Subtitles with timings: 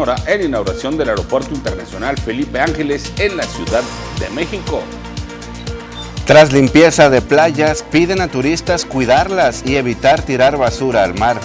[0.00, 3.82] Sonora en la inauguración del Aeropuerto Internacional Felipe Ángeles en la Ciudad
[4.18, 4.82] de México.
[6.24, 11.38] Tras limpieza de playas, piden a turistas cuidarlas y evitar tirar basura al mar.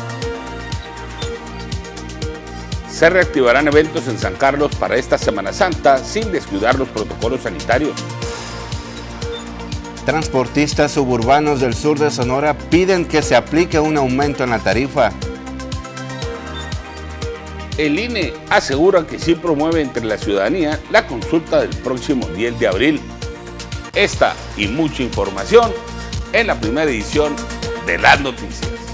[2.90, 7.96] Se reactivarán eventos en San Carlos para esta Semana Santa sin descuidar los protocolos sanitarios.
[10.06, 15.12] Transportistas suburbanos del sur de Sonora piden que se aplique un aumento en la tarifa.
[17.78, 22.68] El INE asegura que sí promueve entre la ciudadanía la consulta del próximo 10 de
[22.68, 23.02] abril.
[23.94, 25.74] Esta y mucha información
[26.32, 27.36] en la primera edición
[27.86, 28.85] de las noticias.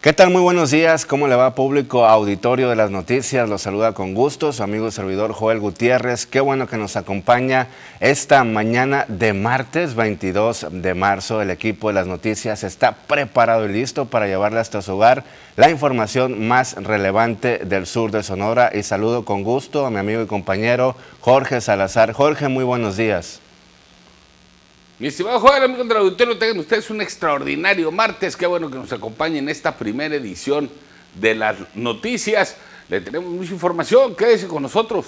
[0.00, 0.30] ¿Qué tal?
[0.30, 1.04] Muy buenos días.
[1.04, 3.46] ¿Cómo le va público auditorio de las noticias?
[3.46, 6.24] Los saluda con gusto su amigo y servidor Joel Gutiérrez.
[6.24, 7.66] Qué bueno que nos acompaña
[8.00, 11.42] esta mañana de martes 22 de marzo.
[11.42, 15.22] El equipo de las noticias está preparado y listo para llevarle hasta su hogar
[15.56, 18.70] la información más relevante del sur de Sonora.
[18.72, 22.14] Y saludo con gusto a mi amigo y compañero Jorge Salazar.
[22.14, 23.42] Jorge, muy buenos días.
[25.00, 28.36] Mi estimado Joel, amigos del auditorio, tengan ustedes un extraordinario martes.
[28.36, 30.70] Qué bueno que nos acompañen en esta primera edición
[31.14, 32.56] de las noticias.
[32.90, 34.14] Le tenemos mucha información.
[34.14, 35.06] Quédese con nosotros.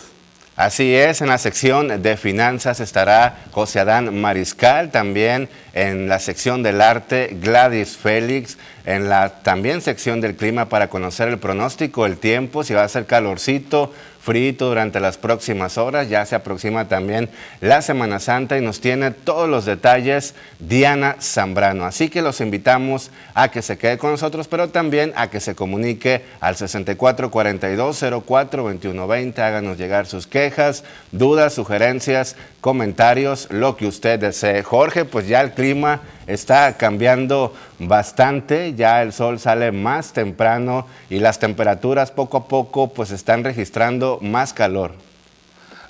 [0.57, 6.63] Así es, en la sección de finanzas estará José Adán Mariscal, también en la sección
[6.63, 12.19] del arte Gladys Félix, en la también sección del clima para conocer el pronóstico, el
[12.19, 16.09] tiempo, si va a ser calorcito, frito durante las próximas horas.
[16.09, 17.29] Ya se aproxima también
[17.61, 21.85] la Semana Santa y nos tiene todos los detalles Diana Zambrano.
[21.85, 25.57] Así que los invitamos a que se quede con nosotros, pero también a que se
[25.57, 29.41] comunique al 6442042120.
[29.41, 34.63] Háganos llegar sus quejas, dudas, sugerencias, comentarios, lo que usted desee.
[34.63, 37.53] Jorge, pues ya el clima está cambiando
[37.89, 43.45] bastante, ya el sol sale más temprano y las temperaturas poco a poco pues están
[43.45, 44.93] registrando más calor.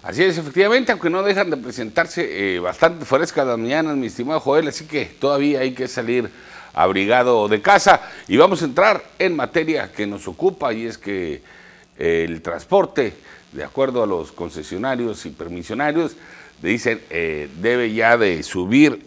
[0.02, 4.40] Así es, efectivamente, aunque no dejan de presentarse eh, bastante frescas las mañanas, mi estimado
[4.40, 6.28] Joel, así que todavía hay que salir
[6.74, 8.00] abrigado de casa.
[8.26, 11.42] Y vamos a entrar en materia que nos ocupa y es que
[11.98, 13.14] eh, el transporte,
[13.52, 16.16] de acuerdo a los concesionarios y permisionarios,
[16.60, 19.04] dicen eh, debe ya de subir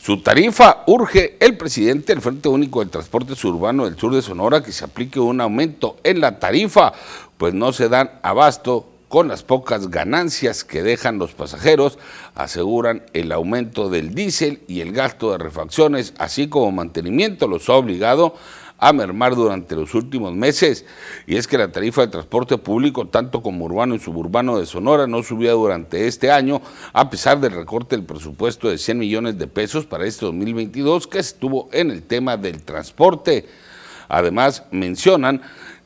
[0.00, 1.36] su tarifa urge.
[1.40, 5.20] El presidente del Frente Único del Transporte Urbano del Sur de Sonora que se aplique
[5.20, 6.92] un aumento en la tarifa,
[7.36, 11.98] pues no se dan abasto con las pocas ganancias que dejan los pasajeros,
[12.34, 17.74] aseguran el aumento del diésel y el gasto de refacciones, así como mantenimiento, los ha
[17.74, 20.84] obligado a mermar durante los últimos meses.
[21.26, 25.06] Y es que la tarifa de transporte público, tanto como urbano y suburbano de Sonora,
[25.06, 26.62] no subía durante este año,
[26.92, 31.18] a pesar del recorte del presupuesto de 100 millones de pesos para este 2022 que
[31.18, 33.46] estuvo en el tema del transporte.
[34.08, 35.42] Además, mencionan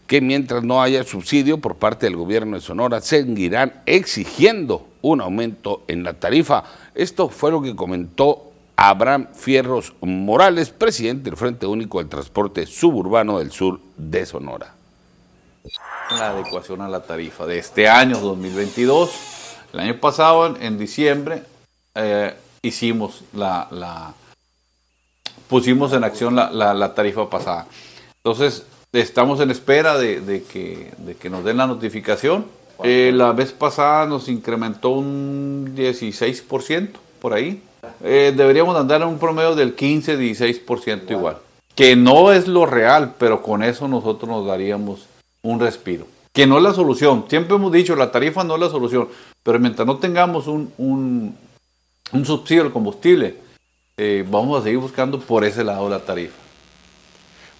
[0.07, 5.85] que mientras no haya subsidio por parte del gobierno de Sonora, seguirán exigiendo un aumento
[5.89, 6.65] en la tarifa.
[6.95, 8.52] Esto fue lo que comentó
[8.85, 14.75] Abraham Fierros Morales, presidente del Frente Único del Transporte Suburbano del Sur de Sonora.
[16.11, 19.11] La adecuación a la tarifa de este año 2022.
[19.73, 21.45] El año pasado, en, diciembre,
[21.95, 24.15] eh, hicimos la,
[25.47, 27.69] pusimos en acción la, tarifa pasada.
[28.17, 32.47] Entonces, estamos en espera de, que, que, nos den la notificación.
[32.83, 37.63] Eh, la vez pasada nos incrementó un 16% por ahí
[38.05, 41.39] eh, deberíamos andar en un promedio del 15-16% igual.
[41.75, 45.07] Que no es lo real, pero con eso nosotros nos daríamos
[45.43, 46.07] un respiro.
[46.33, 47.25] Que no es la solución.
[47.29, 49.09] Siempre hemos dicho, la tarifa no es la solución.
[49.43, 53.37] Pero mientras no tengamos un, un, subsidio al combustible,
[53.97, 56.42] eh, vamos a seguir buscando por ese lado la tarifa.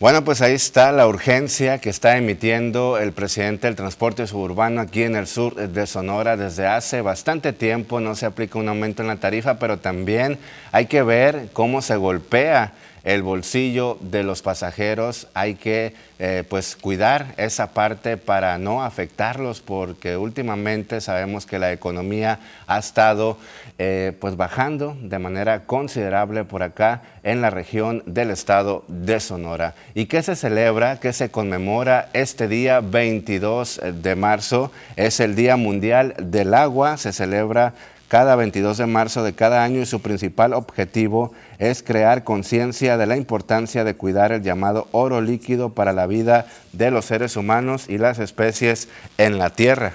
[0.03, 5.05] Bueno, pues ahí está la urgencia que está emitiendo el presidente del transporte suburbano aquí
[5.05, 6.37] en el sur de Sonora.
[6.37, 10.41] Desde hace bastante tiempo no se aplica un aumento en la tarifa, pero también
[10.73, 12.73] hay que ver cómo se golpea
[13.05, 15.29] el bolsillo de los pasajeros.
[15.35, 21.73] Hay que eh, pues cuidar esa parte para no afectarlos porque últimamente sabemos que la
[21.73, 23.39] economía ha estado
[23.79, 29.75] eh, pues bajando de manera considerable por acá en la región del estado de Sonora.
[29.95, 31.01] ¿Y qué se celebra?
[31.01, 34.71] ¿Qué se conmemora este día 22 de marzo?
[34.97, 36.97] Es el Día Mundial del Agua.
[36.97, 37.75] Se celebra
[38.13, 43.07] cada 22 de marzo de cada año y su principal objetivo es crear conciencia de
[43.07, 47.89] la importancia de cuidar el llamado oro líquido para la vida de los seres humanos
[47.89, 49.95] y las especies en la Tierra.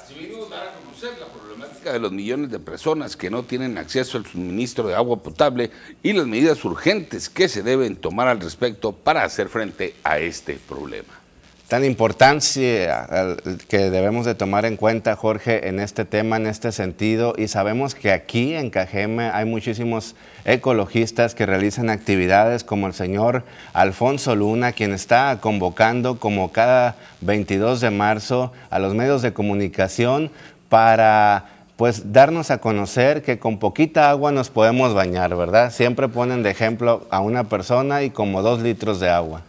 [0.00, 4.16] Asimismo, dar a conocer la problemática de los millones de personas que no tienen acceso
[4.16, 5.72] al suministro de agua potable
[6.04, 10.60] y las medidas urgentes que se deben tomar al respecto para hacer frente a este
[10.68, 11.15] problema
[11.68, 13.36] tan importancia
[13.68, 17.96] que debemos de tomar en cuenta, Jorge, en este tema, en este sentido, y sabemos
[17.96, 20.14] que aquí en Cajeme hay muchísimos
[20.44, 23.42] ecologistas que realizan actividades como el señor
[23.72, 30.30] Alfonso Luna, quien está convocando como cada 22 de marzo a los medios de comunicación
[30.68, 31.46] para
[31.76, 35.72] pues darnos a conocer que con poquita agua nos podemos bañar, ¿verdad?
[35.72, 39.42] Siempre ponen de ejemplo a una persona y como dos litros de agua.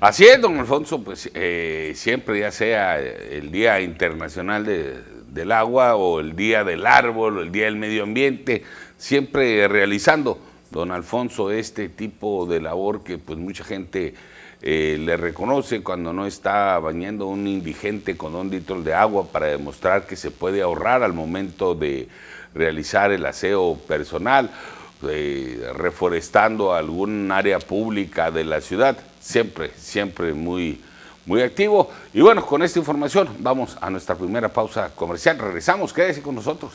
[0.00, 6.20] Así es, don Alfonso, pues eh, siempre ya sea el Día Internacional del Agua o
[6.20, 8.62] el Día del Árbol o el Día del Medio Ambiente,
[8.96, 10.38] siempre realizando,
[10.70, 14.14] don Alfonso, este tipo de labor que pues mucha gente
[14.62, 19.46] eh, le reconoce cuando no está bañando un indigente con un litro de agua para
[19.46, 22.06] demostrar que se puede ahorrar al momento de
[22.54, 24.48] realizar el aseo personal,
[25.08, 30.80] eh, reforestando algún área pública de la ciudad siempre, siempre muy,
[31.26, 31.90] muy activo.
[32.12, 35.38] Y bueno, con esta información vamos a nuestra primera pausa comercial.
[35.38, 36.72] Regresamos, quédese con nosotros.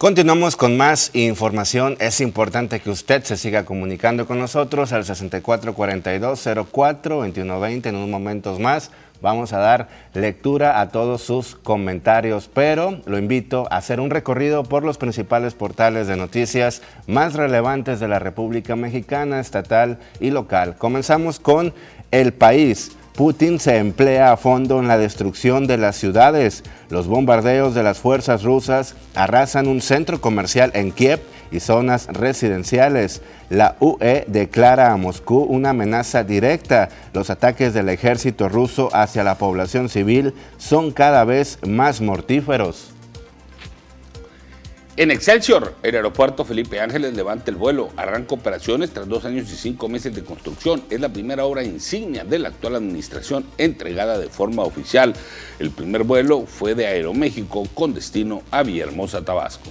[0.00, 1.98] Continuamos con más información.
[2.00, 8.92] Es importante que usted se siga comunicando con nosotros al 6442-04-2120 en unos momentos más.
[9.20, 14.62] Vamos a dar lectura a todos sus comentarios, pero lo invito a hacer un recorrido
[14.62, 20.76] por los principales portales de noticias más relevantes de la República Mexicana, estatal y local.
[20.78, 21.74] Comenzamos con
[22.10, 22.96] El País.
[23.20, 26.64] Putin se emplea a fondo en la destrucción de las ciudades.
[26.88, 31.20] Los bombardeos de las fuerzas rusas arrasan un centro comercial en Kiev
[31.50, 33.20] y zonas residenciales.
[33.50, 36.88] La UE declara a Moscú una amenaza directa.
[37.12, 42.94] Los ataques del ejército ruso hacia la población civil son cada vez más mortíferos.
[44.96, 49.56] En Excelsior, el aeropuerto Felipe Ángeles levanta el vuelo, arranca operaciones tras dos años y
[49.56, 50.82] cinco meses de construcción.
[50.90, 55.14] Es la primera obra insignia de la actual administración entregada de forma oficial.
[55.60, 59.70] El primer vuelo fue de Aeroméxico con destino a Villahermosa, Tabasco.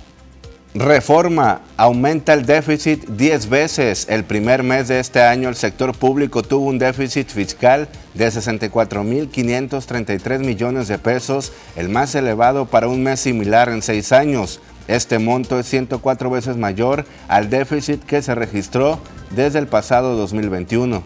[0.76, 1.62] Reforma.
[1.78, 4.06] Aumenta el déficit 10 veces.
[4.08, 10.40] El primer mes de este año el sector público tuvo un déficit fiscal de 64.533
[10.40, 14.60] millones de pesos, el más elevado para un mes similar en seis años.
[14.90, 19.00] Este monto es 104 veces mayor al déficit que se registró
[19.30, 21.04] desde el pasado 2021.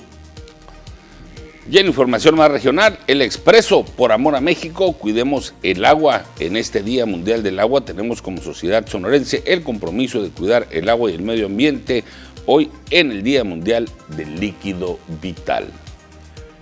[1.70, 6.24] Y en información más regional, el expreso por amor a México, cuidemos el agua.
[6.40, 10.88] En este Día Mundial del Agua tenemos como sociedad sonorense el compromiso de cuidar el
[10.88, 12.06] agua y el medio ambiente
[12.46, 15.68] hoy en el Día Mundial del Líquido Vital.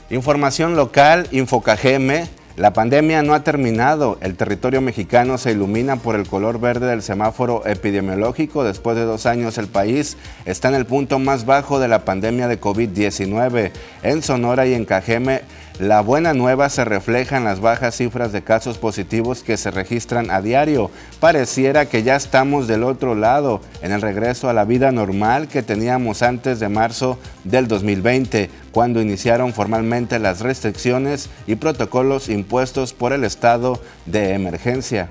[0.09, 4.19] Información local, Infocageme la pandemia no ha terminado.
[4.21, 8.63] El territorio mexicano se ilumina por el color verde del semáforo epidemiológico.
[8.63, 12.47] Después de dos años, el país está en el punto más bajo de la pandemia
[12.47, 13.71] de COVID-19.
[14.03, 15.41] En Sonora y en Cajeme,
[15.81, 20.29] la buena nueva se refleja en las bajas cifras de casos positivos que se registran
[20.29, 20.91] a diario.
[21.19, 25.63] Pareciera que ya estamos del otro lado, en el regreso a la vida normal que
[25.63, 33.11] teníamos antes de marzo del 2020, cuando iniciaron formalmente las restricciones y protocolos impuestos por
[33.11, 35.09] el estado de emergencia.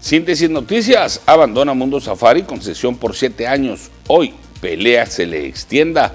[0.00, 3.90] Síntesis Noticias, abandona Mundo Safari, concesión por siete años.
[4.08, 6.14] Hoy, pelea se le extienda.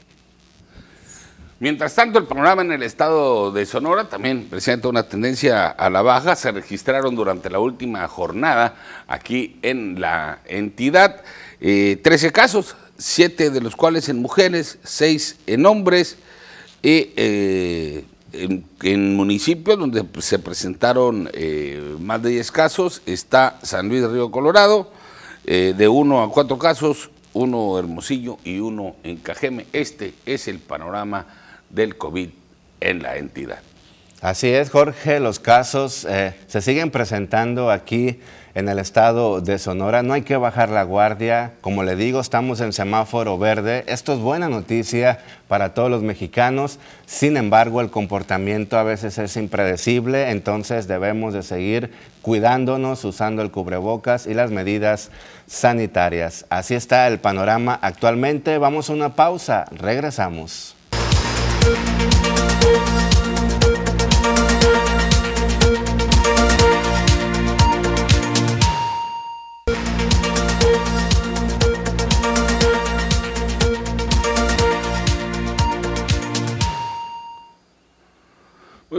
[1.62, 6.02] Mientras tanto, el panorama en el estado de Sonora también presenta una tendencia a la
[6.02, 6.38] baja.
[6.38, 8.76] Se registraron durante la última jornada
[9.10, 11.22] aquí en la entidad
[11.60, 16.18] 13 eh, casos, 7 de los cuales en mujeres, 6 en hombres.
[16.82, 24.02] Y eh, en, municipios donde se presentaron eh, más de 10 casos está San Luis
[24.02, 24.94] de Río Colorado,
[25.44, 29.66] de 1 a 4 casos, uno Hermosillo y uno en Cajeme.
[29.74, 31.26] Este es el panorama
[31.70, 32.30] del COVID
[32.82, 33.60] en la entidad.
[34.22, 38.20] Así es, Jorge, los casos eh, se siguen presentando aquí
[38.54, 40.04] en el estado de Sonora.
[40.04, 41.54] No hay que bajar la guardia.
[41.62, 43.86] Como le digo, estamos en semáforo verde.
[43.88, 46.80] Esto es buena noticia para todos los mexicanos.
[47.06, 53.52] Sin embargo, el comportamiento a veces es impredecible, entonces debemos de seguir cuidándonos, usando el
[53.52, 55.12] cubrebocas y las medidas
[55.48, 56.46] sanitarias.
[56.50, 58.58] Así está el panorama actualmente.
[58.58, 59.66] Vamos a una pausa.
[59.72, 60.76] Regresamos.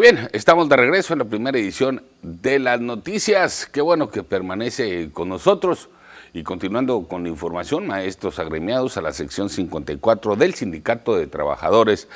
[0.00, 3.67] Muy bien, estamos de regreso en la primera edición de las noticias.
[3.67, 5.89] Qué bueno que permanece con nosotros.
[6.33, 12.09] Y continuando con la información, maestros agremiados a la sección 54 del Sindicato de Trabajadores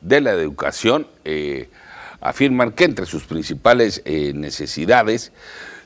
[0.00, 1.68] de la Educación eh,
[2.20, 5.32] afirman que entre sus principales eh, necesidades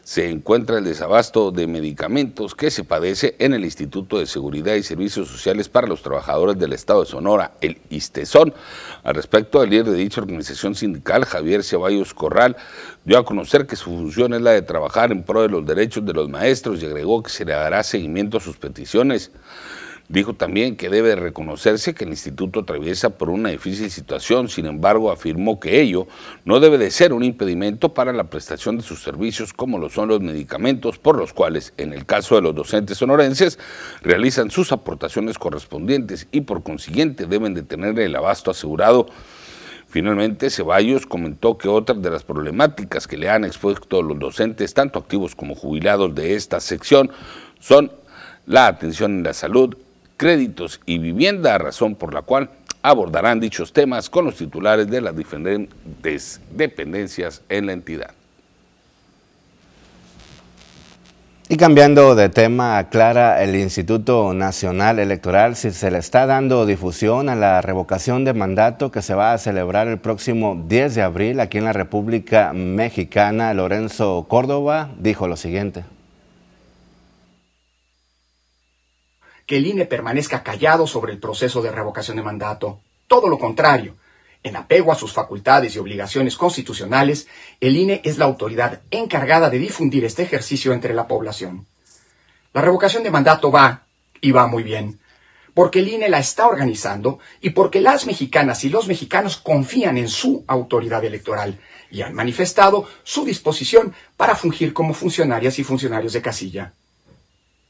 [0.04, 4.82] se encuentra el desabasto de medicamentos que se padece en el Instituto de Seguridad y
[4.82, 8.52] Servicios Sociales para los Trabajadores del Estado de Sonora, el ISTESON.
[9.02, 12.54] Al respecto, el líder de dicha organización sindical, Javier Ceballos Corral,
[13.06, 16.04] dio a conocer que su función es la de trabajar en pro de los derechos
[16.04, 19.30] de los maestros y agregó que se le dará seguimiento a sus peticiones.
[20.08, 25.10] Dijo también que debe reconocerse que el instituto atraviesa por una difícil situación, sin embargo
[25.10, 26.06] afirmó que ello
[26.44, 30.08] no debe de ser un impedimento para la prestación de sus servicios como lo son
[30.08, 33.58] los medicamentos por los cuales, en el caso de los docentes sonorenses,
[34.02, 39.06] realizan sus aportaciones correspondientes y por consiguiente deben de tener el abasto asegurado.
[39.88, 44.98] Finalmente, Ceballos comentó que otras de las problemáticas que le han expuesto los docentes, tanto
[44.98, 47.10] activos como jubilados de esta sección,
[47.58, 47.90] son
[48.44, 49.74] la atención en la salud,
[50.16, 52.50] créditos y vivienda, razón por la cual
[52.82, 58.10] abordarán dichos temas con los titulares de las diferentes dependencias en la entidad.
[61.46, 67.28] Y cambiando de tema, aclara el Instituto Nacional Electoral si se le está dando difusión
[67.28, 71.40] a la revocación de mandato que se va a celebrar el próximo 10 de abril
[71.40, 73.52] aquí en la República Mexicana.
[73.52, 75.84] Lorenzo Córdoba dijo lo siguiente.
[79.46, 82.80] Que el INE permanezca callado sobre el proceso de revocación de mandato.
[83.06, 83.96] Todo lo contrario.
[84.42, 87.26] En apego a sus facultades y obligaciones constitucionales,
[87.60, 91.66] el INE es la autoridad encargada de difundir este ejercicio entre la población.
[92.52, 93.86] La revocación de mandato va,
[94.20, 95.00] y va muy bien,
[95.54, 100.08] porque el INE la está organizando y porque las mexicanas y los mexicanos confían en
[100.08, 101.58] su autoridad electoral
[101.90, 106.72] y han manifestado su disposición para fungir como funcionarias y funcionarios de casilla.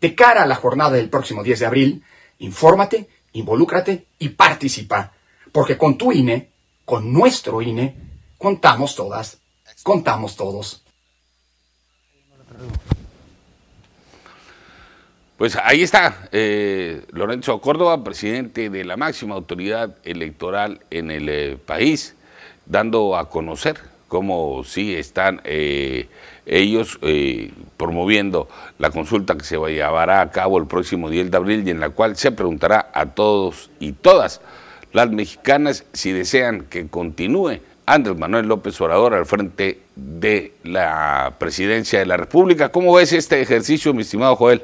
[0.04, 2.04] De cara a la jornada del próximo 10 de abril,
[2.40, 5.14] infórmate, involúcrate y participa,
[5.50, 6.50] porque con tu INE,
[6.84, 7.96] con nuestro INE,
[8.36, 9.38] contamos todas,
[9.82, 10.84] contamos todos.
[15.38, 21.56] Pues ahí está eh, Lorenzo Córdoba, presidente de la máxima autoridad electoral en el eh,
[21.56, 22.14] país,
[22.66, 26.10] dando a conocer cómo sí están eh,
[26.46, 26.98] ellos
[27.76, 28.48] promoviendo
[28.78, 31.90] la consulta que se llevará a cabo el próximo 10 de abril y en la
[31.90, 34.40] cual se preguntará a todos y todas
[34.92, 41.98] las mexicanas si desean que continúe Andrés Manuel López Obrador al frente de la presidencia
[41.98, 42.70] de la República.
[42.70, 44.62] ¿Cómo ves este ejercicio, mi estimado Joel?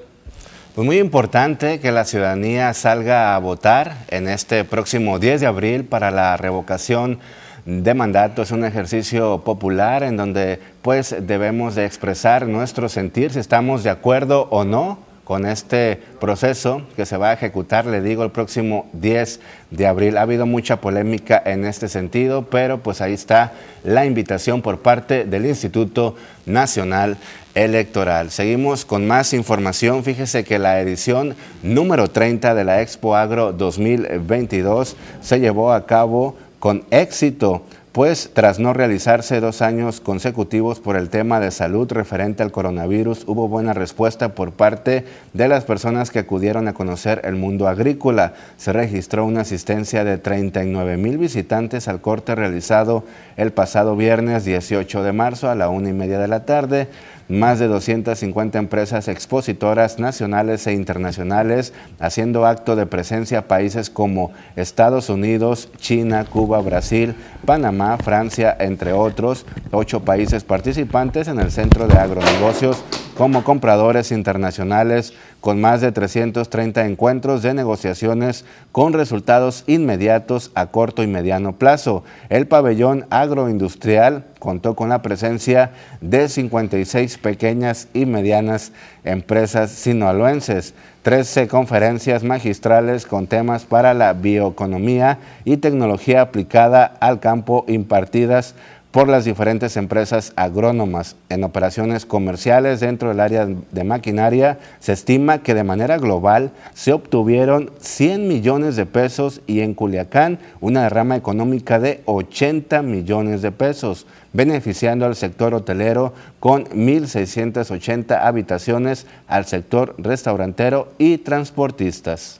[0.74, 5.84] Pues muy importante que la ciudadanía salga a votar en este próximo 10 de abril
[5.84, 7.18] para la revocación
[7.64, 8.42] de mandato.
[8.42, 13.90] Es un ejercicio popular en donde pues debemos de expresar nuestro sentir, si estamos de
[13.90, 18.90] acuerdo o no con este proceso que se va a ejecutar, le digo, el próximo
[18.94, 19.38] 10
[19.70, 20.16] de abril.
[20.16, 23.52] Ha habido mucha polémica en este sentido, pero pues ahí está
[23.84, 27.16] la invitación por parte del Instituto Nacional
[27.54, 28.32] Electoral.
[28.32, 30.02] Seguimos con más información.
[30.02, 36.34] Fíjese que la edición número 30 de la Expo Agro 2022 se llevó a cabo
[36.60, 42.44] con éxito pues tras no realizarse dos años consecutivos por el tema de salud referente
[42.44, 47.34] al coronavirus, hubo buena respuesta por parte de las personas que acudieron a conocer el
[47.34, 48.34] mundo agrícola.
[48.58, 53.02] Se registró una asistencia de 39 mil visitantes al corte realizado
[53.36, 56.86] el pasado viernes 18 de marzo a la una y media de la tarde
[57.30, 64.32] más de 250 empresas expositoras nacionales e internacionales haciendo acto de presencia a países como
[64.56, 67.14] Estados Unidos, China, Cuba, Brasil,
[67.46, 72.82] Panamá, Francia, entre otros, ocho países participantes en el Centro de Agronegocios
[73.16, 81.02] como compradores internacionales con más de 330 encuentros de negociaciones con resultados inmediatos a corto
[81.02, 82.04] y mediano plazo.
[82.28, 88.72] El pabellón agroindustrial contó con la presencia de 56 pequeñas y medianas
[89.04, 97.64] empresas sinaloenses, 13 conferencias magistrales con temas para la bioeconomía y tecnología aplicada al campo
[97.68, 98.54] impartidas
[98.90, 104.58] por las diferentes empresas agrónomas en operaciones comerciales dentro del área de maquinaria.
[104.80, 110.38] Se estima que de manera global se obtuvieron 100 millones de pesos y en Culiacán
[110.60, 119.06] una derrama económica de 80 millones de pesos, beneficiando al sector hotelero con 1.680 habitaciones,
[119.28, 122.39] al sector restaurantero y transportistas.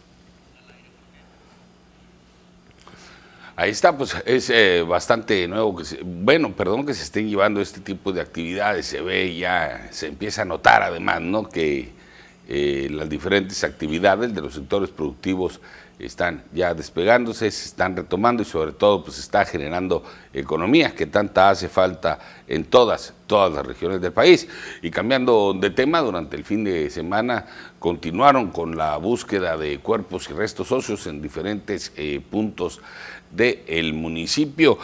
[3.61, 7.81] Ahí está, pues es eh, bastante nuevo, que bueno, perdón que se estén llevando este
[7.81, 11.46] tipo de actividades, se ve ya, se empieza a notar además, ¿no?
[11.46, 11.90] Que
[12.49, 15.61] eh, las diferentes actividades de los sectores productivos
[15.99, 21.51] están ya despegándose, se están retomando y sobre todo pues está generando economía que tanta
[21.51, 22.18] hace falta
[22.49, 24.49] en todas, todas las regiones del país.
[24.81, 27.44] Y cambiando de tema, durante el fin de semana
[27.79, 32.81] continuaron con la búsqueda de cuerpos y restos óseos en diferentes eh, puntos
[33.31, 34.79] del municipio.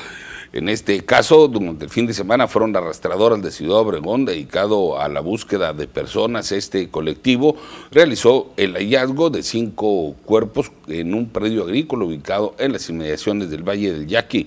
[0.53, 5.09] En este caso, durante el fin de semana fueron arrastradoras de Ciudad Obregón, dedicado a
[5.09, 6.51] la búsqueda de personas.
[6.51, 7.57] Este colectivo
[7.91, 13.69] realizó el hallazgo de cinco cuerpos en un predio agrícola ubicado en las inmediaciones del
[13.69, 14.47] Valle del Yaqui.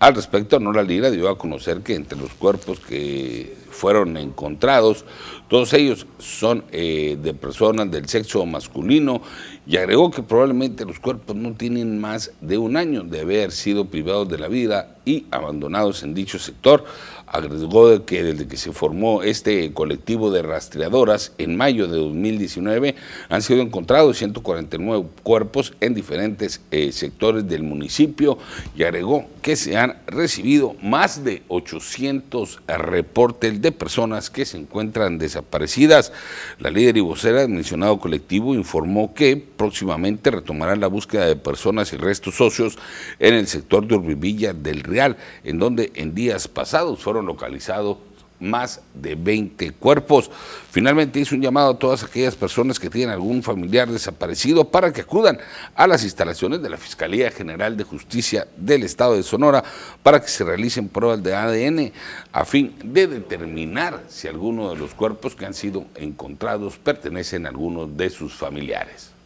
[0.00, 5.04] Al respecto, Nora Lira dio a conocer que entre los cuerpos que fueron encontrados,
[5.48, 9.22] todos ellos son eh, de personas del sexo masculino
[9.66, 13.84] y agregó que probablemente los cuerpos no tienen más de un año de haber sido
[13.84, 16.84] privados de la vida y abandonados en dicho sector
[17.32, 22.94] agregó que desde que se formó este colectivo de rastreadoras en mayo de 2019
[23.28, 28.38] han sido encontrados 149 cuerpos en diferentes eh, sectores del municipio
[28.76, 35.18] y agregó que se han recibido más de 800 reportes de personas que se encuentran
[35.18, 36.12] desaparecidas.
[36.58, 41.92] La líder y vocera del mencionado colectivo informó que próximamente retomarán la búsqueda de personas
[41.92, 42.78] y restos socios
[43.18, 47.98] en el sector de Urbivilla del Real, en donde en días pasados fueron localizados
[48.40, 50.30] más de 20 cuerpos.
[50.70, 55.02] Finalmente hizo un llamado a todas aquellas personas que tienen algún familiar desaparecido para que
[55.02, 55.38] acudan
[55.74, 59.64] a las instalaciones de la Fiscalía General de Justicia del Estado de Sonora
[60.02, 61.92] para que se realicen pruebas de ADN
[62.32, 67.48] a fin de determinar si alguno de los cuerpos que han sido encontrados pertenecen a
[67.48, 69.17] alguno de sus familiares.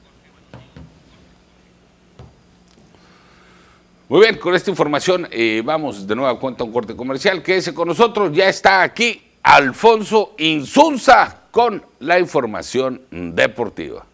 [4.13, 7.43] Muy bien, con esta información eh, vamos de nuevo a cuenta un corte comercial.
[7.43, 14.05] Quédese con nosotros, ya está aquí Alfonso Insunza con la información deportiva.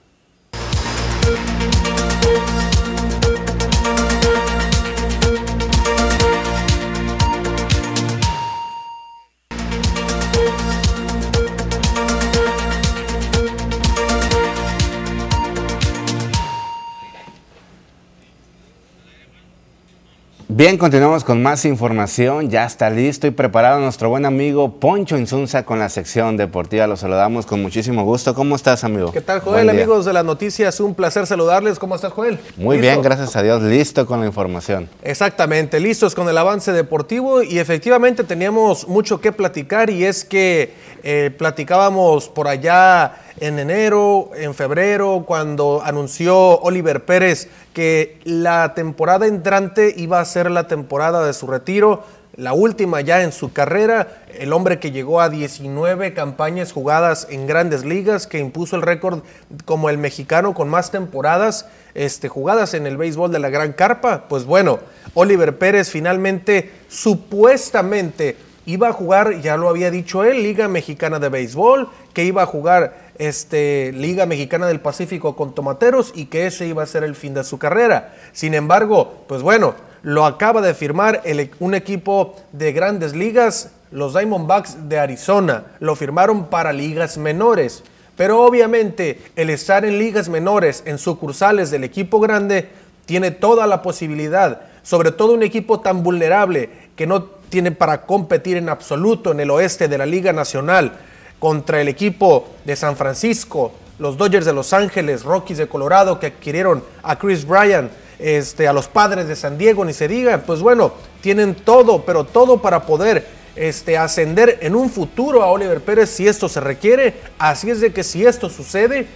[20.58, 22.50] Bien, continuamos con más información.
[22.50, 26.88] Ya está listo y preparado nuestro buen amigo Poncho Insunza con la sección deportiva.
[26.88, 28.34] Lo saludamos con muchísimo gusto.
[28.34, 29.12] ¿Cómo estás, amigo?
[29.12, 29.70] ¿Qué tal, Joel?
[29.70, 31.78] Amigos de las noticias, un placer saludarles.
[31.78, 32.40] ¿Cómo estás, Joel?
[32.56, 33.62] Muy bien, gracias a Dios.
[33.62, 34.88] Listo con la información.
[35.04, 40.74] Exactamente, listos con el avance deportivo y efectivamente teníamos mucho que platicar y es que
[41.04, 49.26] eh, platicábamos por allá en enero, en febrero, cuando anunció Oliver Pérez que la temporada
[49.26, 52.02] entrante iba a ser la temporada de su retiro,
[52.38, 57.48] la última ya en su carrera, el hombre que llegó a 19 campañas jugadas en
[57.48, 59.22] grandes ligas, que impuso el récord
[59.64, 64.28] como el mexicano con más temporadas este, jugadas en el béisbol de la Gran Carpa.
[64.28, 64.78] Pues bueno,
[65.14, 71.30] Oliver Pérez finalmente, supuestamente, iba a jugar, ya lo había dicho él, Liga Mexicana de
[71.30, 76.66] Béisbol, que iba a jugar este, Liga Mexicana del Pacífico con Tomateros y que ese
[76.66, 78.14] iba a ser el fin de su carrera.
[78.32, 84.14] Sin embargo, pues bueno, lo acaba de firmar e, un equipo de grandes ligas, los
[84.14, 85.64] Diamondbacks de Arizona.
[85.80, 87.82] Lo firmaron para ligas menores.
[88.16, 92.68] Pero obviamente el estar en ligas menores, en sucursales del equipo grande,
[93.06, 98.56] tiene toda la posibilidad, sobre todo un equipo tan vulnerable que no tiene para competir
[98.56, 100.92] en absoluto en el oeste de la Liga Nacional
[101.38, 106.26] contra el equipo de San Francisco, los Dodgers de Los Ángeles, Rockies de Colorado que
[106.26, 110.60] adquirieron a Chris Bryan, este, a los padres de San Diego, ni se diga, pues
[110.60, 116.10] bueno, tienen todo, pero todo para poder este, ascender en un futuro a Oliver Pérez
[116.10, 117.14] si esto se requiere.
[117.38, 119.06] Así es de que si esto sucede,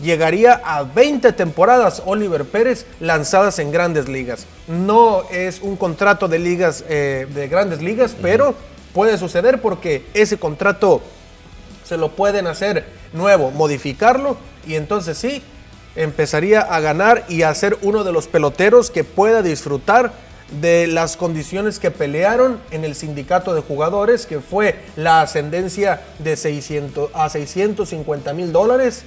[0.00, 4.46] llegaría a 20 temporadas Oliver Pérez lanzadas en grandes ligas.
[4.68, 8.54] No es un contrato de ligas, eh, de grandes ligas, pero
[8.92, 11.02] puede suceder porque ese contrato
[11.88, 15.42] se lo pueden hacer nuevo, modificarlo y entonces sí,
[15.96, 20.12] empezaría a ganar y a ser uno de los peloteros que pueda disfrutar
[20.60, 26.36] de las condiciones que pelearon en el sindicato de jugadores, que fue la ascendencia de
[26.36, 29.04] 600 a 650 mil dólares.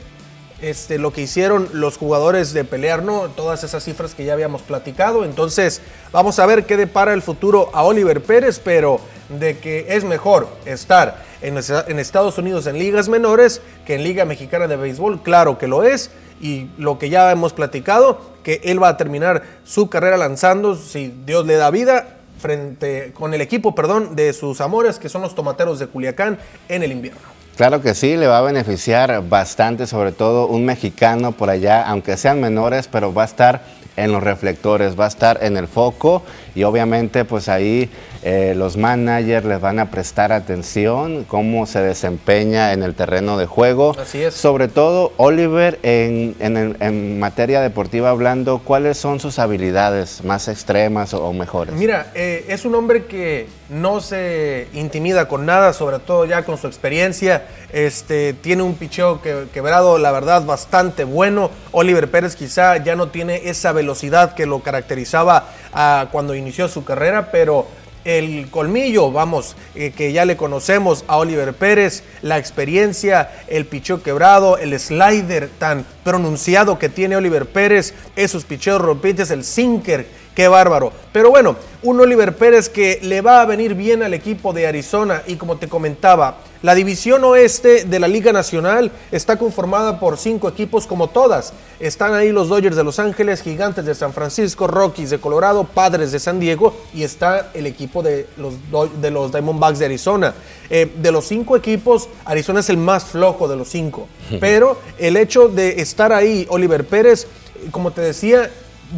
[0.61, 3.29] Este, lo que hicieron los jugadores de pelear, ¿no?
[3.29, 5.25] Todas esas cifras que ya habíamos platicado.
[5.25, 9.01] Entonces, vamos a ver qué depara el futuro a Oliver Pérez, pero
[9.39, 14.67] de que es mejor estar en, Estados Unidos en ligas menores que en Liga Mexicana
[14.67, 18.89] de Béisbol, claro que lo es, y lo que ya hemos platicado, que él va
[18.89, 24.15] a terminar su carrera lanzando, si Dios le da vida, frente con el equipo, perdón,
[24.15, 27.40] de sus amores, que son los tomateros de Culiacán en el invierno.
[27.61, 32.17] Claro que sí, le va a beneficiar bastante, sobre todo un mexicano por allá, aunque
[32.17, 33.61] sean menores, pero va a estar
[33.97, 36.23] en los reflectores, va a estar en el foco
[36.55, 37.89] y obviamente pues ahí
[38.23, 43.45] eh, los managers les van a prestar atención cómo se desempeña en el terreno de
[43.45, 43.95] juego.
[43.99, 44.33] Así es.
[44.33, 51.73] Sobre todo Oliver en, materia deportiva hablando, ¿cuáles son sus habilidades más extremas o, mejores?
[51.75, 56.57] Mira, eh, es un hombre que no se intimida con nada, sobre todo ya con
[56.57, 57.45] su experiencia.
[57.71, 61.49] Este, tiene un picheo que, quebrado, la verdad, bastante bueno.
[61.71, 66.83] Oliver Pérez quizá ya no tiene esa velocidad que lo caracterizaba ah, cuando inició su
[66.83, 67.67] carrera, pero
[68.03, 74.01] el colmillo, vamos, eh, que ya le conocemos a Oliver Pérez, la experiencia, el picheo
[74.01, 80.07] quebrado, el slider tan pronunciado que tiene Oliver Pérez, esos picheos rompientes, el sinker
[80.41, 80.91] Qué bárbaro.
[81.13, 85.21] Pero bueno, un Oliver Pérez que le va a venir bien al equipo de Arizona
[85.27, 90.49] y como te comentaba, la división oeste de la Liga Nacional está conformada por cinco
[90.49, 91.53] equipos como todas.
[91.79, 96.11] Están ahí los Dodgers de Los Ángeles, Gigantes de San Francisco, Rockies de Colorado, Padres
[96.11, 98.55] de San Diego y está el equipo de los,
[98.99, 100.33] de los Diamondbacks de Arizona.
[100.71, 104.07] Eh, de los cinco equipos, Arizona es el más flojo de los cinco.
[104.39, 107.27] Pero el hecho de estar ahí, Oliver Pérez,
[107.69, 108.49] como te decía,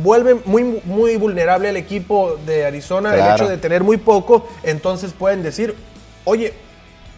[0.02, 5.14] vuelve muy, muy vulnerable al equipo de Arizona el hecho de tener muy poco, entonces
[5.14, 5.76] pueden decir,
[6.26, 6.54] oye,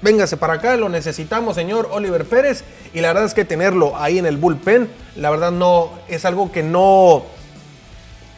[0.01, 4.17] véngase para acá, lo necesitamos, señor Oliver Pérez, y la verdad es que tenerlo ahí
[4.17, 7.23] en el bullpen, la verdad no, es algo que no,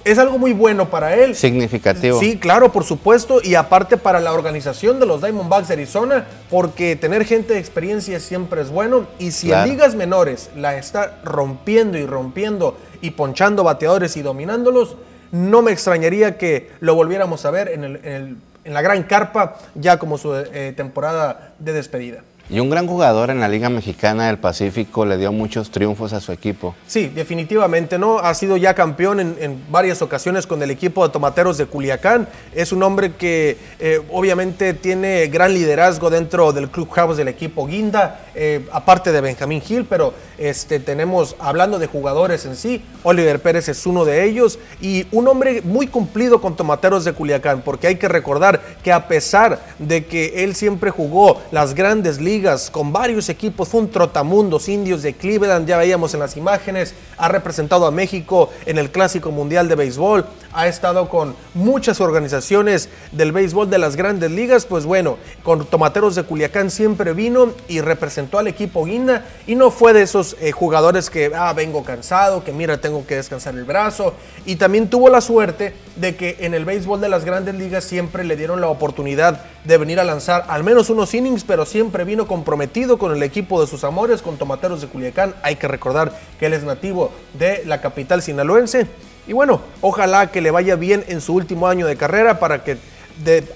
[0.08, 1.36] es algo muy bueno para él.
[1.36, 2.19] Significativo.
[2.19, 3.41] Sí, claro, por supuesto.
[3.43, 8.19] Y aparte para la organización de los Diamondbacks de Arizona, porque tener gente de experiencia
[8.21, 9.06] siempre es bueno.
[9.19, 14.95] Y si en ligas menores la está rompiendo y rompiendo y ponchando bateadores y dominándolos,
[15.31, 20.36] no me extrañaría que lo volviéramos a ver en, la gran carpa ya como su
[20.36, 22.23] eh, temporada de despedida.
[22.49, 26.21] Y un gran jugador en la Liga Mexicana del Pacífico le dio muchos triunfos a
[26.21, 26.75] su equipo.
[26.88, 28.19] Sí, definitivamente, ¿no?
[28.19, 32.25] Ha sido ya campeón en, varias ocasiones con el equipo de Tomateros de Culiacán.
[32.55, 38.21] Es un hombre que eh, obviamente tiene gran liderazgo dentro del clubhouse del equipo Guinda.
[38.39, 43.67] Eh, aparte de Benjamín Gil, pero este, tenemos, hablando de jugadores en sí, Oliver Pérez
[43.67, 47.95] es uno de ellos y un hombre muy cumplido con Tomateros de Culiacán, porque hay
[47.95, 53.28] que recordar que a pesar de que él siempre jugó las grandes ligas con varios
[53.30, 57.91] equipos, fue un trotamundos indios de Cleveland, ya veíamos en las imágenes, ha representado a
[57.91, 63.80] México en el Clásico Mundial de Béisbol, ha estado con muchas organizaciones del béisbol de
[63.80, 68.86] las grandes ligas, pues bueno, con Tomateros de Culiacán siempre vino y representó al equipo
[68.86, 73.06] Guinda y no fue de esos eh, jugadores que, ah, vengo cansado, que mira, tengo
[73.06, 74.13] que descansar el brazo.
[74.46, 78.24] Y también tuvo la suerte de que en el béisbol de las grandes ligas siempre
[78.24, 82.28] le dieron la oportunidad de venir a lanzar al menos unos innings, pero siempre vino
[82.28, 85.36] comprometido con el equipo de sus amores, con Tomateros de Culiacán.
[85.44, 88.88] Hay que recordar que él es nativo de la capital sinaloense.
[89.28, 92.78] Y bueno, ojalá que le vaya bien en su último año de carrera para que,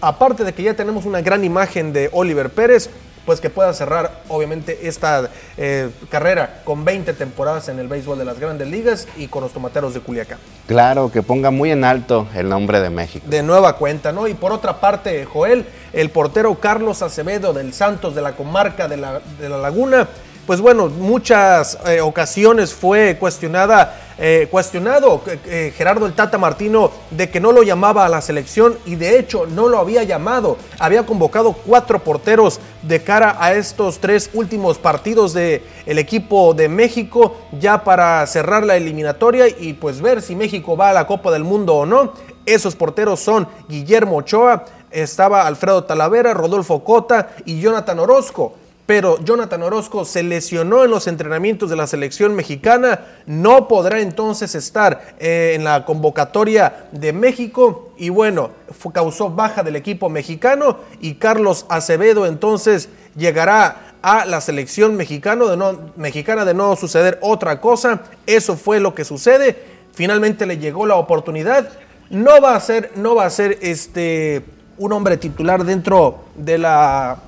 [0.01, 2.89] aparte de que ya tenemos una gran imagen de Oliver Pérez,
[3.25, 8.25] pues que pueda cerrar obviamente esta eh, carrera con 20 temporadas en el béisbol de
[8.25, 10.39] las grandes ligas y con los tomateros de Culiacán.
[10.67, 13.25] Claro, que ponga muy en alto el nombre de México.
[13.29, 14.27] De nueva cuenta, ¿no?
[14.27, 18.97] Y por otra parte, Joel, el portero Carlos Acevedo del Santos de la comarca de
[18.97, 20.07] la, de la Laguna,
[20.51, 27.29] pues bueno, muchas eh, ocasiones fue cuestionada, eh, cuestionado eh, Gerardo el Tata Martino de
[27.29, 30.57] que no lo llamaba a la selección y de hecho no lo había llamado.
[30.77, 36.67] Había convocado cuatro porteros de cara a estos tres últimos partidos del el equipo de
[36.67, 41.31] México ya para cerrar la eliminatoria y pues ver si México va a la Copa
[41.31, 42.11] del Mundo o no.
[42.45, 49.63] Esos porteros son Guillermo Ochoa, estaba Alfredo Talavera, Rodolfo Cota y Jonathan Orozco pero Jonathan
[49.63, 55.53] Orozco se lesionó en los entrenamientos de la selección mexicana, no podrá entonces estar eh,
[55.55, 58.51] en la convocatoria de México y bueno,
[58.93, 65.57] causó baja del equipo mexicano y Carlos Acevedo entonces llegará a la selección mexicano de
[65.57, 68.01] no, mexicana de no suceder otra cosa.
[68.25, 69.63] Eso fue lo que sucede.
[69.93, 71.69] Finalmente le llegó la oportunidad.
[72.09, 74.43] No va a ser, no va a ser este,
[74.77, 77.19] un hombre titular dentro de la,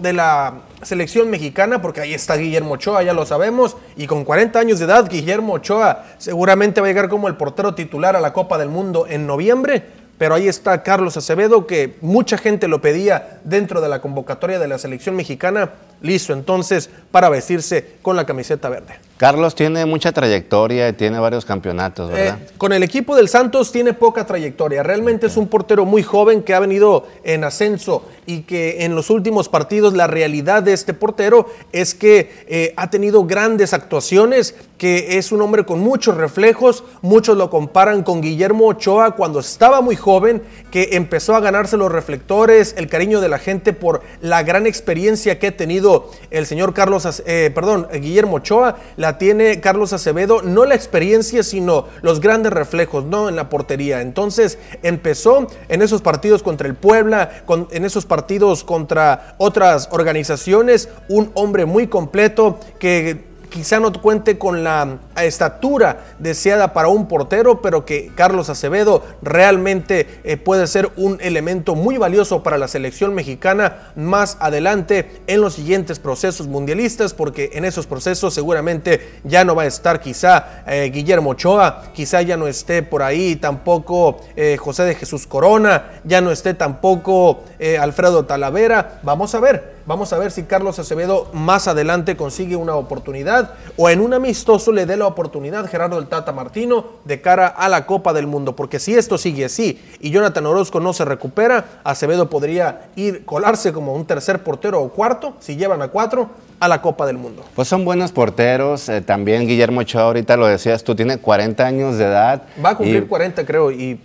[0.00, 4.58] de la selección mexicana, porque ahí está Guillermo Ochoa, ya lo sabemos, y con 40
[4.58, 8.32] años de edad, Guillermo Ochoa seguramente va a llegar como el portero titular a la
[8.32, 9.84] Copa del Mundo en noviembre,
[10.16, 14.68] pero ahí está Carlos Acevedo, que mucha gente lo pedía dentro de la convocatoria de
[14.68, 19.07] la selección mexicana, listo entonces para vestirse con la camiseta verde.
[19.18, 22.38] Carlos tiene mucha trayectoria y tiene varios campeonatos, ¿verdad?
[22.40, 24.84] Eh, con el equipo del Santos tiene poca trayectoria.
[24.84, 29.10] Realmente es un portero muy joven que ha venido en ascenso y que en los
[29.10, 35.18] últimos partidos la realidad de este portero es que eh, ha tenido grandes actuaciones, que
[35.18, 36.84] es un hombre con muchos reflejos.
[37.02, 41.90] Muchos lo comparan con Guillermo Ochoa cuando estaba muy joven, que empezó a ganarse los
[41.90, 46.72] reflectores, el cariño de la gente por la gran experiencia que ha tenido el señor
[46.72, 48.76] Carlos, eh, perdón, Guillermo Ochoa.
[48.96, 53.28] La tiene Carlos Acevedo, no la experiencia, sino los grandes reflejos, ¿no?
[53.28, 54.02] En la portería.
[54.02, 57.30] Entonces empezó en esos partidos contra el Puebla,
[57.70, 64.64] en esos partidos contra otras organizaciones, un hombre muy completo que quizá no cuente con
[64.64, 71.18] la estatura deseada para un portero, pero que Carlos Acevedo realmente eh, puede ser un
[71.20, 77.50] elemento muy valioso para la selección mexicana más adelante en los siguientes procesos mundialistas, porque
[77.54, 82.36] en esos procesos seguramente ya no va a estar quizá eh, Guillermo Ochoa, quizá ya
[82.36, 87.44] no esté por ahí tampoco eh, José de Jesús Corona, ya no esté tampoco
[87.80, 89.00] Alfredo Talavera.
[89.02, 93.88] Vamos a ver, vamos a ver si Carlos Acevedo más adelante consigue una oportunidad o
[93.88, 97.86] en un amistoso le dé la oportunidad Gerardo del Tata Martino de cara a la
[97.86, 98.54] Copa del Mundo.
[98.54, 103.72] Porque si esto sigue así y Jonathan Orozco no se recupera, Acevedo podría ir, colarse
[103.72, 106.28] como un tercer portero o cuarto, si llevan a cuatro,
[106.60, 107.42] a la Copa del Mundo.
[107.54, 108.90] Pues son buenos porteros.
[108.90, 112.42] Eh, también Guillermo Ochoa, ahorita lo decías tú, tiene 40 años de edad.
[112.62, 113.98] Va a cumplir 40, creo, y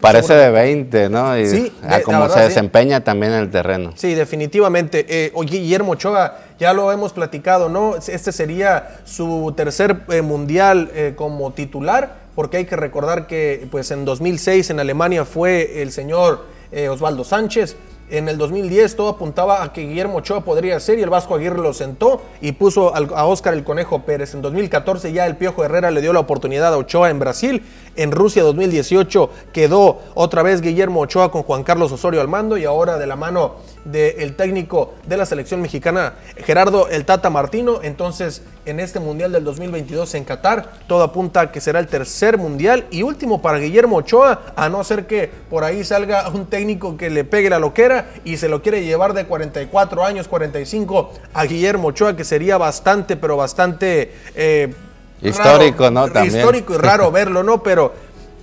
[0.00, 1.36] Parece de 20, ¿no?
[1.36, 3.92] Y sí, a cómo se desempeña también en el terreno.
[3.96, 5.04] Sí, definitivamente.
[5.08, 7.96] Eh, Guillermo Ochoa, ya lo hemos platicado, ¿no?
[7.96, 13.90] Este sería su tercer eh, mundial eh, como titular, porque hay que recordar que pues
[13.90, 16.58] en 2006 en Alemania fue el señor
[16.90, 17.76] Osvaldo Sánchez,
[18.10, 21.58] en el 2010 todo apuntaba a que Guillermo Ochoa podría ser y el Vasco Aguirre
[21.58, 24.34] lo sentó y puso a Óscar el Conejo Pérez.
[24.34, 27.62] En 2014 ya el Piojo Herrera le dio la oportunidad a Ochoa en Brasil.
[27.96, 32.64] En Rusia 2018 quedó otra vez Guillermo Ochoa con Juan Carlos Osorio al mando y
[32.64, 33.56] ahora de la mano
[33.90, 37.80] del técnico de la selección mexicana Gerardo el Tata Martino.
[37.82, 40.72] Entonces en este Mundial del 2022 en Qatar.
[40.86, 44.84] Todo apunta a que será el tercer Mundial y último para Guillermo Ochoa, a no
[44.84, 48.62] ser que por ahí salga un técnico que le pegue la loquera y se lo
[48.62, 54.12] quiere llevar de 44 años, 45 a Guillermo Ochoa, que sería bastante, pero bastante...
[54.34, 54.74] Eh,
[55.22, 56.08] histórico, ¿no?
[56.10, 56.36] También.
[56.36, 57.62] Histórico y raro verlo, ¿no?
[57.62, 57.92] Pero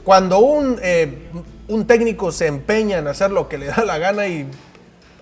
[0.03, 1.29] cuando un, eh,
[1.67, 4.47] un técnico se empeña en hacer lo que le da la gana y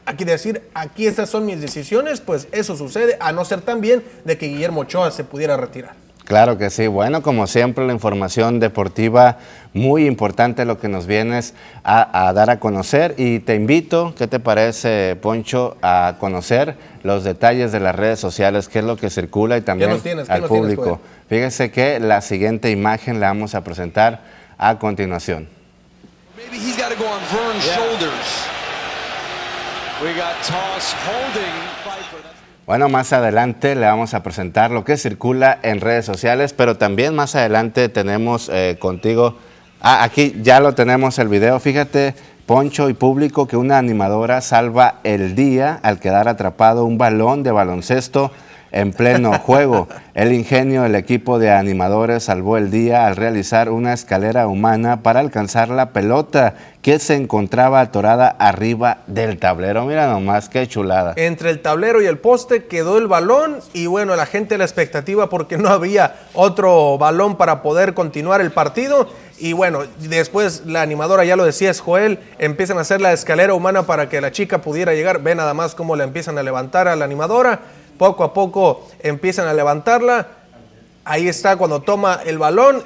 [0.06, 4.38] aquí decir, aquí estas son mis decisiones, pues eso sucede, a no ser también de
[4.38, 6.04] que Guillermo Ochoa se pudiera retirar.
[6.26, 6.88] Claro que sí.
[6.88, 9.40] Bueno, como siempre, la información deportiva
[9.74, 13.16] muy importante lo que nos vienes a, dar a conocer.
[13.18, 18.70] Y te invito, ¿qué te parece, Poncho, a conocer los detalles de las redes sociales,
[18.70, 19.92] qué es lo que circula y también
[20.30, 21.02] al público?
[21.28, 24.22] Fíjese que la siguiente imagen la vamos a presentar
[24.58, 25.50] a continuación.
[32.66, 37.16] Bueno, más adelante le vamos a presentar lo que circula en redes sociales, pero también
[37.16, 39.38] más adelante tenemos eh, contigo,
[39.82, 44.96] ah, aquí ya lo tenemos el video, fíjate, Poncho y público, que una animadora salva
[45.06, 48.32] el día al quedar atrapado un balón de baloncesto
[48.74, 49.88] en pleno juego.
[50.14, 55.22] El ingenio del equipo de animadores salvó el día al realizar una escalera humana para
[55.22, 59.86] alcanzar la pelota que se encontraba atorada arriba del tablero.
[59.86, 61.14] Mira nomás, qué chulada.
[61.16, 65.30] Entre el tablero y el poste quedó el balón y bueno, la gente la expectativa
[65.30, 69.08] porque no había otro balón para poder continuar el partido.
[69.40, 73.54] Y bueno, después la animadora, ya lo decía, es Joel, empiezan a hacer la escalera
[73.54, 75.22] humana para que la chica pudiera llegar.
[75.22, 77.62] Ve nada más cómo la empiezan a levantar a la animadora
[77.98, 80.28] poco a poco empiezan a levantarla.
[81.06, 82.84] Ahí está cuando toma el balón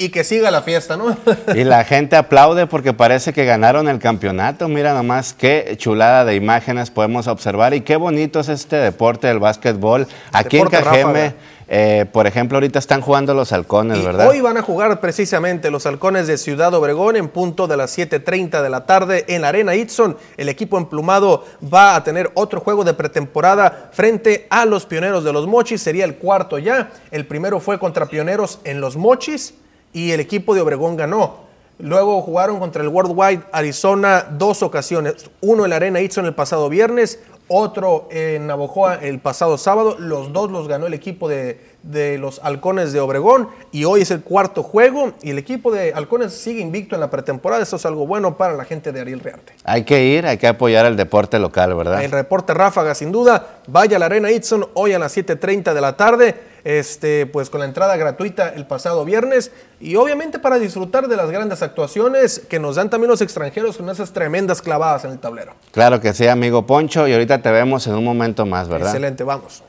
[0.00, 1.14] y que siga la fiesta, ¿no?
[1.54, 4.66] Y la gente aplaude porque parece que ganaron el campeonato.
[4.66, 9.38] Mira nomás qué chulada de imágenes podemos observar y qué bonito es este deporte del
[9.38, 10.08] básquetbol.
[10.32, 11.34] Aquí en Cajeme.
[11.72, 14.28] Eh, por ejemplo, ahorita están jugando los halcones, ¿verdad?
[14.28, 18.60] Hoy van a jugar precisamente los halcones de Ciudad Obregón en punto de las 7.30
[18.60, 20.16] de la tarde en la Arena Itson.
[20.36, 25.32] El equipo emplumado va a tener otro juego de pretemporada frente a los pioneros de
[25.32, 25.80] los Mochis.
[25.80, 26.90] Sería el cuarto ya.
[27.12, 29.54] El primero fue contra pioneros en los Mochis
[29.92, 31.50] y el equipo de Obregón ganó.
[31.78, 35.30] Luego jugaron contra el Worldwide Arizona dos ocasiones.
[35.40, 37.20] Uno en la Arena Itson el pasado viernes,
[37.52, 39.96] otro en Navojoa el pasado sábado.
[39.98, 44.22] Los dos los ganó el equipo de, los Halcones de Obregón y hoy es el
[44.22, 47.62] cuarto juego y el equipo de Halcones sigue invicto en la pretemporada.
[47.62, 49.54] Eso es algo bueno para la gente de Ariel Rearte.
[49.64, 52.02] Hay que ir, hay que apoyar el deporte local, ¿verdad?
[52.02, 53.60] El reporte Ráfaga, sin duda.
[53.66, 57.60] Vaya a la Arena Itson hoy a las 7.30 de la tarde este, pues con
[57.60, 62.58] la entrada gratuita el pasado viernes y obviamente para disfrutar de las grandes actuaciones que
[62.58, 65.54] nos dan también los extranjeros con esas tremendas clavadas en el tablero.
[65.72, 68.88] Claro que sí, amigo Poncho, y ahorita te vemos en un momento más, ¿verdad?
[68.88, 69.62] Excelente, vamos.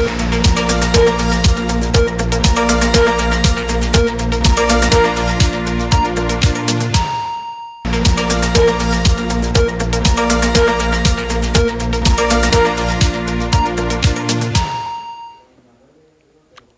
[0.00, 0.49] Thank you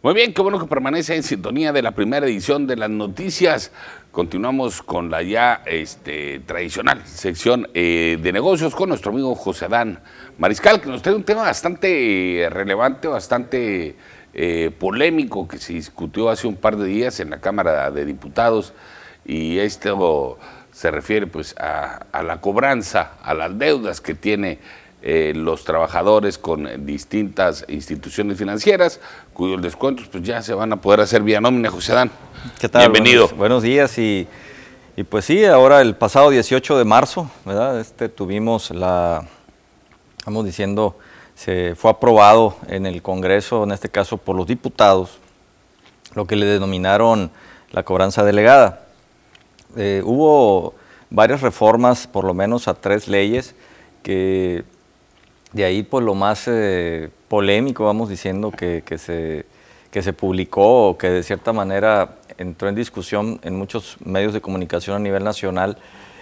[0.03, 3.71] Muy bien, qué bueno que permanece en sintonía de la primera edición de las noticias.
[4.11, 10.01] Continuamos con la ya este, tradicional sección eh, de negocios con nuestro amigo José Adán
[10.39, 13.95] Mariscal, que nos trae un tema bastante relevante, bastante
[14.35, 18.73] eh, polémico que se discutió hace un par de días en la Cámara de Diputados
[19.25, 20.37] y esto
[20.73, 24.59] se refiere pues a, la cobranza, a las deudas que tiene
[25.01, 29.01] eh, los trabajadores con distintas instituciones financieras,
[29.43, 32.13] cuyos descuentos pues ya se van a poder hacer vía nómina, José Dan.
[32.61, 32.83] ¿Qué tal?
[32.83, 33.29] Bienvenido.
[33.31, 34.29] Buenos, días y,
[34.97, 37.81] y, pues sí, ahora el pasado 18 de marzo, ¿verdad?
[37.81, 39.27] Este, tuvimos la,
[40.25, 40.97] vamos diciendo,
[41.35, 45.19] se fue aprobado en el Congreso, en este caso por los diputados,
[46.15, 47.33] lo que le denominaron
[47.73, 48.85] la cobranza delegada.
[49.77, 50.75] Eh, hubo
[51.11, 53.57] varias reformas, por lo menos a tres leyes,
[54.05, 54.63] que
[55.51, 59.47] de ahí, pues lo más eh, polémico, vamos diciendo, que, se,
[59.91, 64.43] que se publicó o que de cierta manera entró en discusión en muchos medios de
[64.43, 65.79] comunicación a nivel nacional,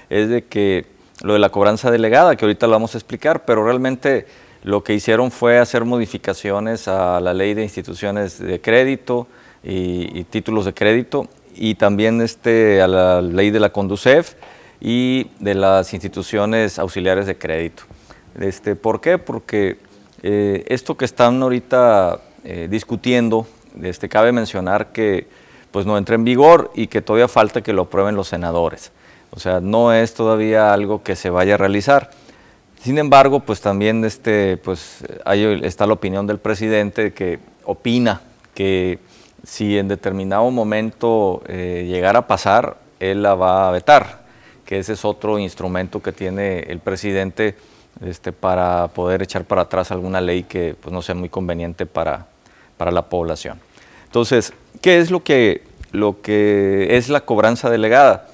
[0.08, 0.86] es de que
[1.24, 4.26] lo de la cobranza delegada, que ahorita lo vamos a explicar, pero realmente
[4.62, 9.26] lo que hicieron fue hacer modificaciones a la ley de instituciones de crédito
[9.64, 14.34] y, y títulos de crédito y también este, a la ley de la Conducef
[14.80, 17.82] y de las instituciones auxiliares de crédito.
[18.38, 19.18] Este, ¿Por qué?
[19.18, 19.89] Porque
[20.22, 23.46] eh, esto que están ahorita eh, discutiendo,
[23.82, 25.26] este, cabe mencionar que
[25.70, 28.92] pues no entra en vigor y que todavía falta que lo aprueben los senadores.
[29.30, 32.10] O sea, no es todavía algo que se vaya a realizar.
[32.82, 38.22] Sin embargo, pues también este, pues, ahí está la opinión del presidente que opina
[38.54, 38.98] que
[39.44, 44.24] si en determinado momento eh, llegara a pasar, él la va a vetar,
[44.64, 47.54] que ese es otro instrumento que tiene el presidente
[48.01, 52.26] este, para poder echar para atrás alguna ley que pues, no sea muy conveniente para,
[52.76, 53.61] para la población.
[54.07, 58.28] Entonces, ¿qué es lo que, lo que es la cobranza delegada?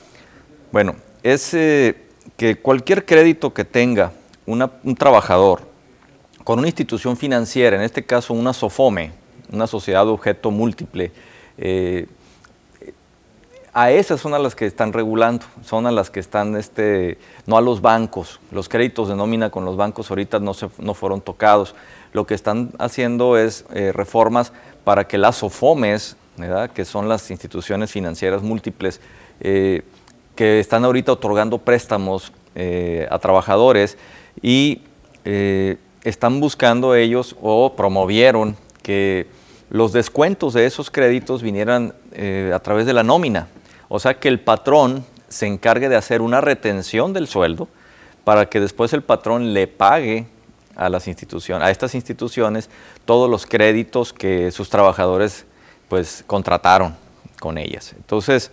[0.72, 1.96] Bueno, es eh,
[2.36, 4.12] que cualquier crédito que tenga
[4.46, 5.62] un trabajador
[6.44, 9.10] con una institución financiera, en este caso una SOFOME,
[9.52, 11.10] una sociedad de objeto múltiple,
[11.58, 12.06] eh,
[13.76, 17.58] a esas son a las que están regulando, son a las que están, este, no
[17.58, 18.40] a los bancos.
[18.50, 21.74] Los créditos de nómina con los bancos ahorita no, se, no fueron tocados.
[22.12, 24.52] Lo que están haciendo es eh, reformas
[24.82, 26.16] para que las SOFOMES,
[26.72, 29.00] que son las instituciones financieras múltiples,
[29.40, 29.82] eh,
[30.34, 32.32] que están ahorita otorgando préstamos
[33.10, 33.98] a trabajadores,
[34.40, 34.80] y
[35.26, 39.26] eh, están buscando ellos o promovieron que
[39.70, 43.48] los descuentos de esos créditos vinieran eh, a través de la nómina.
[43.88, 47.68] O sea, que el patrón se encargue de hacer una retención del sueldo
[48.24, 50.26] para que después el patrón le pague
[50.74, 52.68] a las instituciones, a estas instituciones
[53.04, 55.46] todos los créditos que sus trabajadores
[55.88, 56.96] pues contrataron
[57.40, 57.94] con ellas.
[57.96, 58.50] Entonces,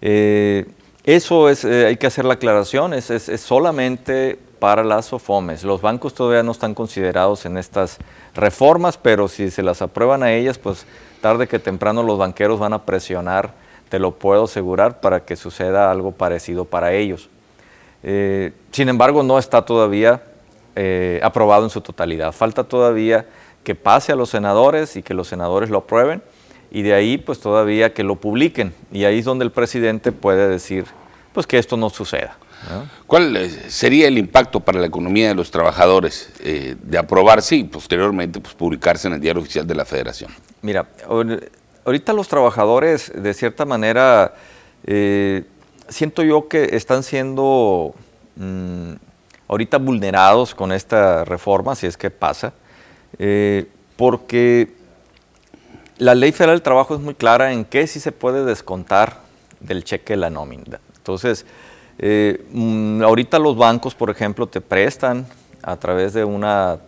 [0.00, 0.66] eh,
[1.04, 5.64] eso es, hay que hacer la aclaración, es, es solamente para las SOFOMES.
[5.64, 7.98] Los bancos todavía no están considerados en estas
[8.34, 10.86] reformas, pero si se las aprueban a ellas, pues
[11.20, 13.54] tarde que temprano los banqueros van a presionar,
[13.90, 17.28] te lo puedo asegurar, para que suceda algo parecido para ellos.
[18.02, 20.22] Eh, sin embargo, no está todavía
[20.76, 22.32] eh, aprobado en su totalidad.
[22.32, 23.26] Falta todavía
[23.64, 26.22] que pase a los senadores y que los senadores lo aprueben
[26.70, 30.48] y de ahí pues todavía que lo publiquen y ahí es donde el presidente puede
[30.48, 30.86] decir
[31.32, 32.36] pues que esto no suceda.
[33.06, 37.64] ¿Cuál eh, sería el impacto para la economía de los trabajadores eh, de aprobarse y
[37.64, 40.30] posteriormente pues, publicarse en el diario oficial de la federación?
[40.62, 40.86] Mira,
[41.84, 44.34] ahorita los trabajadores de cierta manera
[44.84, 45.44] eh,
[45.88, 47.94] siento yo que están siendo
[48.36, 48.92] mm,
[49.48, 52.52] ahorita vulnerados con esta reforma, si es que pasa,
[53.96, 54.72] porque
[55.98, 59.18] la ley federal del trabajo es muy clara en qué sí se puede descontar
[59.60, 60.80] del cheque la nómina.
[60.96, 61.44] Entonces,
[61.98, 65.26] eh, mm, ahorita los bancos, por ejemplo, te prestan
[65.62, 66.78] a través de una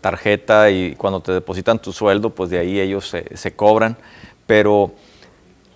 [0.00, 3.96] tarjeta y cuando te depositan tu sueldo, pues de ahí ellos se, cobran.
[4.46, 4.92] Pero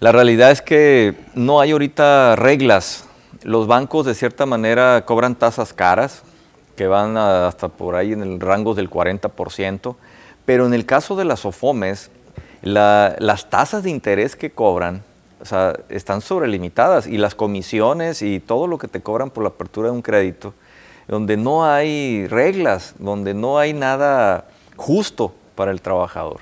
[0.00, 3.04] la realidad es que no hay ahorita reglas.
[3.42, 6.22] Los bancos de cierta manera cobran tasas caras,
[6.76, 9.96] que van hasta por ahí en el rango del 40%,
[10.44, 12.10] pero en el caso de las OFOMES,
[12.62, 15.02] las tasas de interés que cobran
[15.88, 19.94] están sobrelimitadas y las comisiones y todo lo que te cobran por la apertura de
[19.94, 20.54] un crédito,
[21.06, 26.40] donde no hay reglas, donde no hay nada justo para el trabajador.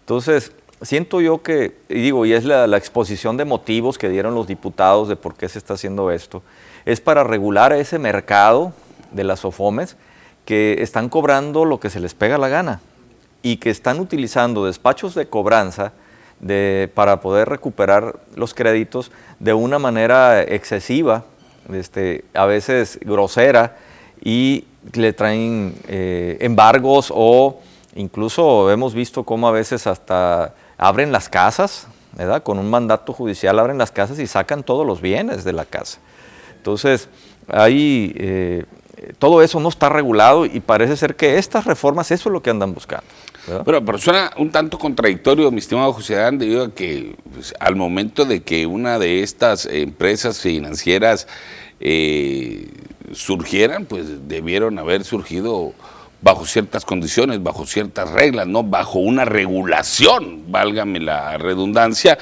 [0.00, 0.52] Entonces,
[0.82, 5.08] siento yo que, y digo, y es la, exposición de motivos que dieron los diputados
[5.08, 6.42] de por qué se está haciendo esto,
[6.84, 8.72] es para regular ese mercado
[9.12, 9.96] de las OFOMES
[10.44, 12.80] que están cobrando lo que se les pega la gana
[13.42, 15.92] y que están utilizando despachos de cobranza
[16.94, 19.10] para poder recuperar los créditos
[19.40, 21.24] de una manera excesiva,
[21.72, 23.76] este, a veces grosera,
[24.22, 24.64] y
[24.94, 27.60] le traen eh, embargos o
[27.94, 32.42] incluso hemos visto cómo a veces hasta abren las casas, ¿verdad?
[32.42, 35.98] Con un mandato judicial abren las casas y sacan todos los bienes de la casa.
[36.56, 37.08] Entonces,
[37.48, 38.64] ahí eh,
[39.18, 42.50] todo eso no está regulado y parece ser que estas reformas eso es lo que
[42.50, 43.06] andan buscando.
[43.64, 48.26] Pero, suena un tanto contradictorio, mi estimado José Adán, debido a que pues, al momento
[48.26, 51.26] de que una de estas empresas financieras
[51.80, 52.68] eh,
[53.12, 55.72] surgieran, pues debieron haber surgido
[56.20, 62.18] bajo ciertas condiciones, bajo ciertas reglas, no bajo una regulación, válgame la redundancia,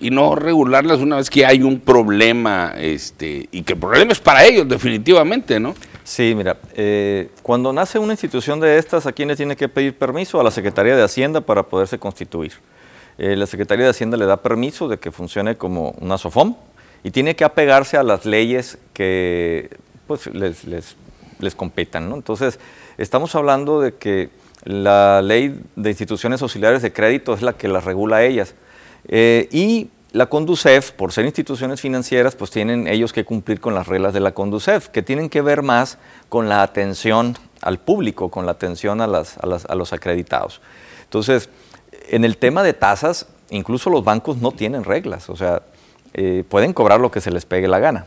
[0.00, 4.20] y no regularlas una vez que hay un problema, este, y que el problema es
[4.20, 5.74] para ellos definitivamente, ¿no?
[6.04, 9.96] Sí, mira, eh, cuando nace una institución de estas, ¿a quién le tiene que pedir
[9.96, 10.40] permiso?
[10.40, 12.52] A la Secretaría de Hacienda para poderse constituir.
[13.18, 16.54] Eh, la Secretaría de Hacienda le da permiso de que funcione como una SOFOM
[17.02, 19.68] y tiene que apegarse a las leyes que
[20.06, 22.12] pues, les, les, competan.
[22.12, 22.58] Entonces,
[22.98, 24.30] estamos hablando de que
[24.64, 28.54] la ley de instituciones auxiliares de crédito es la que las regula a ellas.
[29.06, 33.86] Eh, y la Conducef, por ser instituciones financieras, pues tienen ellos que cumplir con las
[33.86, 38.46] reglas de la Conducef, que tienen que ver más con la atención al público, con
[38.46, 40.60] la atención a, los acreditados.
[41.04, 41.50] Entonces,
[42.08, 45.62] en el tema de tasas, incluso los bancos no tienen reglas, o sea,
[46.14, 48.06] eh, pueden cobrar lo que se les pegue la gana.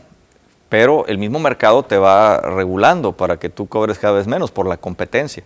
[0.72, 4.66] Pero el mismo mercado te va regulando para que tú cobres cada vez menos por
[4.66, 5.44] la competencia.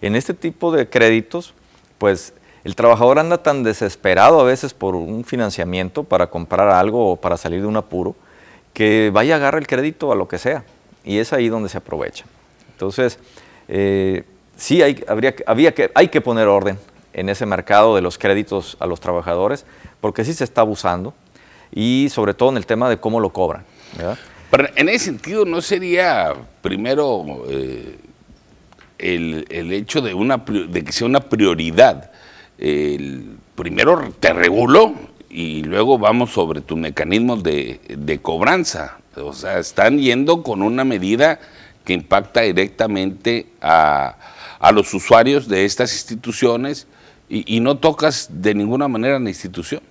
[0.00, 1.52] En este tipo de créditos,
[1.98, 7.16] pues el trabajador anda tan desesperado a veces por un financiamiento para comprar algo o
[7.16, 8.14] para salir de un apuro,
[8.72, 10.62] que vaya a agarrar el crédito a lo que sea.
[11.02, 12.24] Y es ahí donde se aprovecha.
[12.70, 13.18] Entonces,
[13.66, 14.22] eh,
[14.56, 16.78] sí hay, habría, había que, hay que poner orden
[17.14, 19.66] en ese mercado de los créditos a los trabajadores,
[20.00, 21.14] porque sí se está abusando,
[21.72, 23.64] y sobre todo en el tema de cómo lo cobran.
[24.50, 27.98] Pero en ese sentido, ¿no sería primero eh,
[28.98, 32.10] el, el, hecho de, una, de que sea una prioridad?
[32.58, 34.94] El, primero te regulo
[35.28, 38.98] y luego vamos sobre tus mecanismos de, de, cobranza.
[39.16, 41.40] O sea, están yendo con una medida
[41.84, 44.16] que impacta directamente a,
[44.60, 46.86] a los usuarios de estas instituciones
[47.28, 49.82] y, y no tocas de ninguna manera la institución.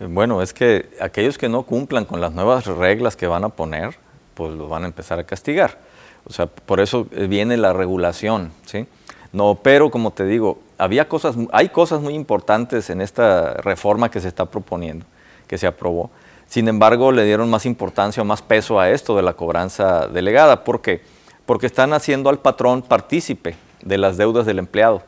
[0.00, 3.96] Bueno, es que aquellos que no cumplan con las nuevas reglas que van a poner,
[4.34, 5.78] pues los van a empezar a castigar.
[6.24, 8.86] O sea, por eso viene la regulación, ¿sí?
[9.32, 14.20] No, pero como te digo, había cosas, hay cosas muy importantes en esta reforma que
[14.20, 15.04] se está proponiendo,
[15.48, 16.10] que se aprobó.
[16.46, 20.64] Sin embargo, le dieron más importancia o más peso a esto de la cobranza delegada.
[20.64, 21.02] ¿Por qué?
[21.44, 25.02] Porque están haciendo al patrón partícipe de las deudas del empleado,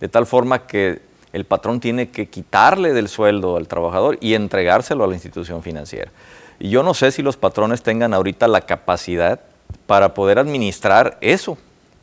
[0.00, 1.02] de tal forma que
[1.36, 6.10] el patrón tiene que quitarle del sueldo al trabajador y entregárselo a la institución financiera.
[6.58, 9.40] Y yo no sé si los patrones tengan ahorita la capacidad
[9.86, 11.58] para poder administrar eso,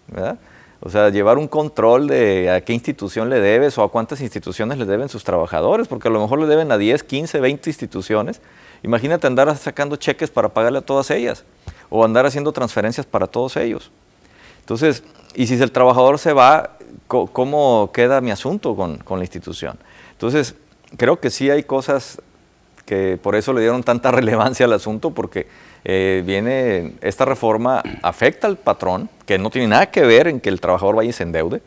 [0.07, 0.37] ¿verdad?
[0.81, 4.77] O sea, llevar un control de a qué institución le debes o a cuántas instituciones
[4.77, 8.39] le deben sus trabajadores, porque a lo mejor le deben a 10, 15, 20 instituciones.
[8.83, 11.43] Imagínate andar sacando cheques para pagarle a todas ellas
[11.89, 13.89] o andar haciendo transferencias para todos ellos.
[14.59, 15.03] Entonces,
[15.33, 16.77] y si el trabajador se va,
[17.07, 19.77] ¿cómo queda mi asunto con, con, la institución?
[20.11, 20.55] Entonces,
[20.97, 22.21] creo que sí hay cosas
[22.85, 25.47] que por eso le dieron tanta relevancia al asunto, porque
[25.85, 30.49] eh, viene, esta reforma afecta al patrón, que no tiene nada que ver en que
[30.49, 31.61] el trabajador vaya y se endeude,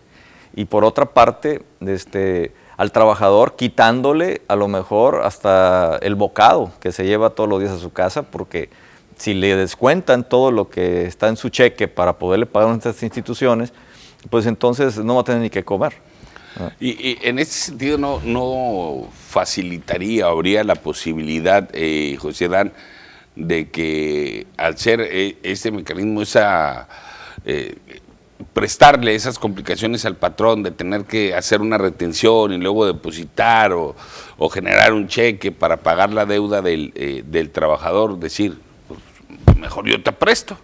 [0.54, 6.92] y por otra parte, este, al trabajador quitándole a lo mejor hasta el bocado que
[6.92, 8.70] se lleva todos los días a su casa, porque
[9.16, 13.02] si le descuentan todo lo que está en su cheque para poderle pagar a estas
[13.02, 13.72] instituciones,
[14.30, 15.94] pues entonces no va a tener ni que comer.
[16.80, 22.72] Y, y, en ese sentido no, no facilitaría, habría la posibilidad, eh, José Dan,
[23.34, 26.88] de que al ser eh, este mecanismo, esa
[27.44, 27.76] eh,
[28.52, 33.94] prestarle esas complicaciones al patrón de tener que hacer una retención y luego depositar o,
[34.38, 38.58] o generar un cheque para pagar la deuda del, eh, del trabajador, decir,
[38.88, 40.58] pues, mejor yo te presto.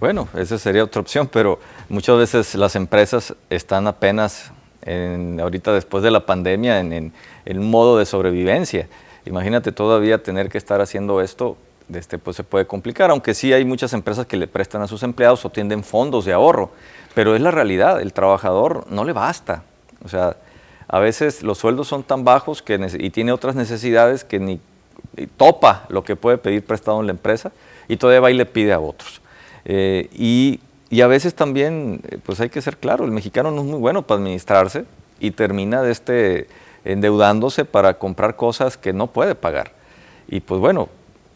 [0.00, 1.60] Bueno, esa sería otra opción, pero
[1.92, 4.50] muchas veces las empresas están apenas
[4.82, 7.12] en, ahorita después de la pandemia en, en,
[7.44, 8.88] en modo de sobrevivencia.
[9.26, 11.56] Imagínate todavía tener que estar haciendo esto
[11.92, 15.02] este, pues se puede complicar, aunque sí hay muchas empresas que le prestan a sus
[15.02, 16.70] empleados o tienden fondos de ahorro,
[17.14, 19.62] pero es la realidad, el trabajador no le basta.
[20.04, 20.36] O sea,
[20.88, 24.60] a veces los sueldos son tan bajos que y tiene otras necesidades que ni
[25.36, 27.52] topa lo que puede pedir prestado en la empresa
[27.88, 29.20] y todavía va y le pide a otros.
[29.64, 30.60] Eh, y,
[30.92, 33.78] y, a veces también, eh, pues hay que ser claro, el mexicano no es muy
[33.78, 34.84] bueno para administrarse
[35.20, 36.48] y termina de este,
[36.84, 39.72] endeudándose para comprar cosas que no puede pagar.
[40.28, 40.88] Y pues bueno,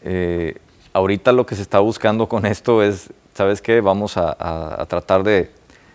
[0.03, 0.55] eh,
[0.93, 3.81] ahorita lo que se está buscando con esto es, ¿sabes qué?
[3.81, 5.51] Vamos a, tratar de,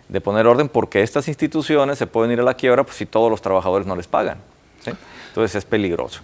[0.09, 3.29] de, poner orden porque estas instituciones se pueden ir a la quiebra pues, si todos
[3.29, 4.37] los trabajadores no les pagan.
[4.81, 4.91] ¿sí?
[5.29, 6.21] Entonces es peligroso.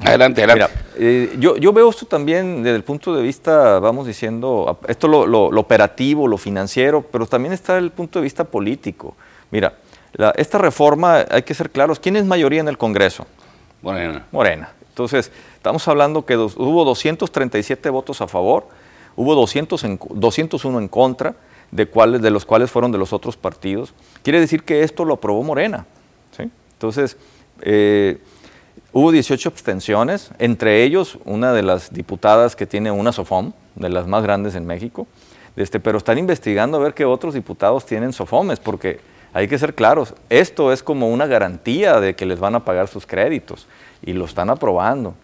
[0.00, 0.74] Adelante, adelante.
[0.74, 5.08] Mira, eh, yo, yo, veo esto también desde el punto de vista, vamos diciendo, esto
[5.08, 9.14] lo, lo, lo, operativo, lo financiero, pero también está el punto de vista político.
[9.50, 9.74] Mira,
[10.14, 13.26] la, esta reforma, hay que ser claros, ¿quién es mayoría en el Congreso?
[13.82, 14.26] Morena.
[14.32, 14.72] Morena.
[14.88, 18.66] Entonces, estamos hablando que dos, hubo 237 votos a favor,
[19.16, 21.34] hubo 200 en, 201 en contra,
[21.70, 23.94] de, cuales, de los cuales fueron de los otros partidos.
[24.22, 25.86] Quiere decir que esto lo aprobó Morena.
[26.36, 26.50] ¿sí?
[26.74, 27.16] Entonces,
[27.62, 28.18] eh,
[28.92, 34.06] hubo 18 abstenciones, entre ellos una de las diputadas que tiene una SOFOM, de las
[34.06, 35.06] más grandes en México,
[35.56, 39.00] este, pero están investigando a ver qué otros diputados tienen SOFOMES, porque
[39.34, 42.88] hay que ser claros, esto es como una garantía de que les van a pagar
[42.88, 43.66] sus créditos
[44.02, 45.14] y lo están aprobando.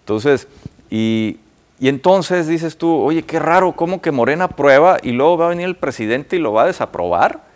[0.00, 0.48] Entonces,
[0.90, 1.38] y,
[1.80, 5.66] entonces dices tú, oye, qué raro, ¿cómo que Morena aprueba y luego va a venir
[5.66, 7.46] el presidente y lo va a desaprobar?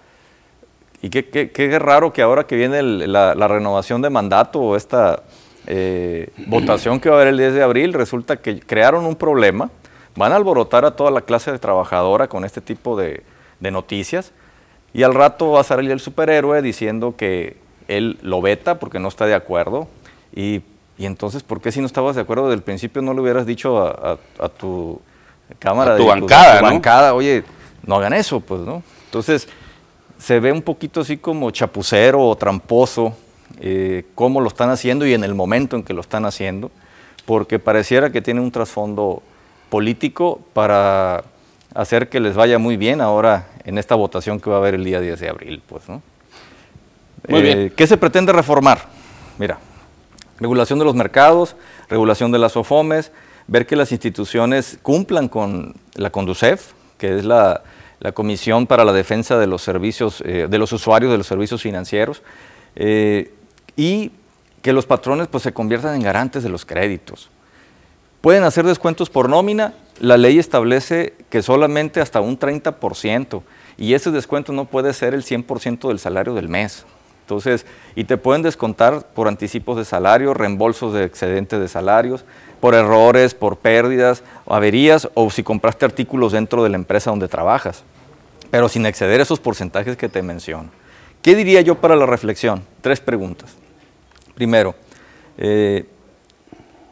[1.00, 4.60] Y qué, qué, qué raro que ahora que viene el, la, la, renovación de mandato
[4.60, 5.22] o esta
[5.66, 9.70] eh, votación que va a haber el 10 de abril, resulta que crearon un problema,
[10.16, 13.22] van a alborotar a toda la clase de trabajadora con este tipo de,
[13.60, 14.32] de noticias.
[14.94, 17.56] Y al rato va a salir el superhéroe diciendo que
[17.88, 19.88] él lo veta porque no está de acuerdo.
[20.34, 20.62] Y
[20.98, 23.46] y entonces, ¿por qué si no estabas de acuerdo desde el principio no le hubieras
[23.46, 25.00] dicho a, a, a tu
[25.58, 26.70] Cámara A tu de bancada, tu ¿no?
[26.70, 27.44] bancada, oye,
[27.84, 28.82] no hagan eso, pues, ¿no?
[29.06, 29.48] Entonces,
[30.16, 33.16] se ve un poquito así como chapucero o tramposo
[33.64, 36.72] eh, cómo lo están haciendo y en el momento en que lo están haciendo,
[37.24, 39.22] porque pareciera que tiene un trasfondo
[39.70, 41.22] político para
[41.72, 44.82] hacer que les vaya muy bien ahora en esta votación que va a haber el
[44.84, 46.02] día 10 de abril, pues, ¿no?
[47.28, 47.72] Muy Eh, bien.
[47.76, 48.80] ¿Qué se pretende reformar?
[49.38, 49.58] Mira,
[50.40, 51.54] regulación de los mercados,
[51.88, 53.12] regulación de las OFOMES,
[53.46, 57.62] ver que las instituciones cumplan con la CONDUCEF, que es la,
[58.00, 61.62] la Comisión para la Defensa de los Servicios, eh, de los usuarios de los servicios
[61.62, 62.22] financieros,
[62.74, 63.30] eh,
[63.76, 64.12] y
[64.62, 67.30] que los patrones pues, se conviertan en garantes de los créditos.
[68.20, 73.42] Pueden hacer descuentos por nómina, la ley establece que solamente hasta un 30%,
[73.76, 76.84] y ese descuento no puede ser el 100% del salario del mes.
[77.22, 82.24] Entonces, y te pueden descontar por anticipos de salario, reembolsos de excedentes de salarios,
[82.60, 87.84] por errores, por pérdidas, averías, o si compraste artículos dentro de la empresa donde trabajas,
[88.50, 90.70] pero sin exceder esos porcentajes que te menciono.
[91.22, 92.64] ¿Qué diría yo para la reflexión?
[92.80, 93.61] Tres preguntas.
[94.42, 94.74] Primero,
[95.38, 95.86] eh,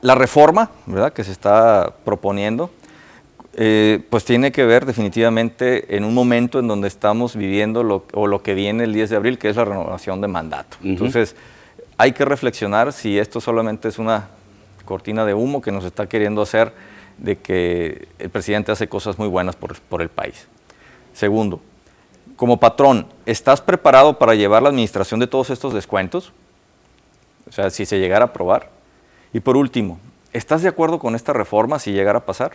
[0.03, 1.12] la reforma ¿verdad?
[1.12, 2.70] que se está proponiendo,
[3.55, 8.28] eh, pues tiene que ver definitivamente en un momento en donde estamos viviendo lo, o
[8.28, 10.76] lo que viene el 10 de abril, que es la renovación de mandato.
[10.84, 11.34] Entonces,
[11.98, 14.28] hay que reflexionar si esto solamente es una
[14.84, 16.72] cortina de humo que nos está queriendo hacer
[17.18, 20.46] de que el presidente hace cosas muy buenas por, por el país.
[21.14, 21.61] Segundo,
[22.36, 26.32] como patrón, ¿estás preparado para llevar la administración de todos estos descuentos?
[27.49, 28.70] O sea, si se llegara a aprobar.
[29.32, 29.99] Y por último,
[30.32, 32.53] ¿estás de acuerdo con esta reforma si llegara a pasar?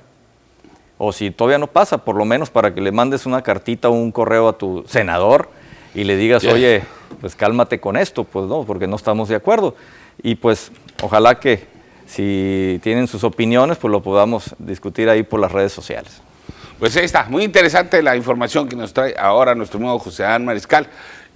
[0.98, 3.92] O si todavía no pasa, por lo menos para que le mandes una cartita o
[3.92, 5.50] un correo a tu senador
[5.94, 6.84] y le digas, oye,
[7.22, 9.76] pues cálmate con esto, pues no, porque no estamos de acuerdo.
[10.22, 10.72] Y pues
[11.02, 11.66] ojalá que
[12.06, 16.22] si tienen sus opiniones, pues lo podamos discutir ahí por las redes sociales.
[16.80, 20.88] Pues ahí está, muy interesante la información que nos trae ahora nuestro nuevo José Mariscal.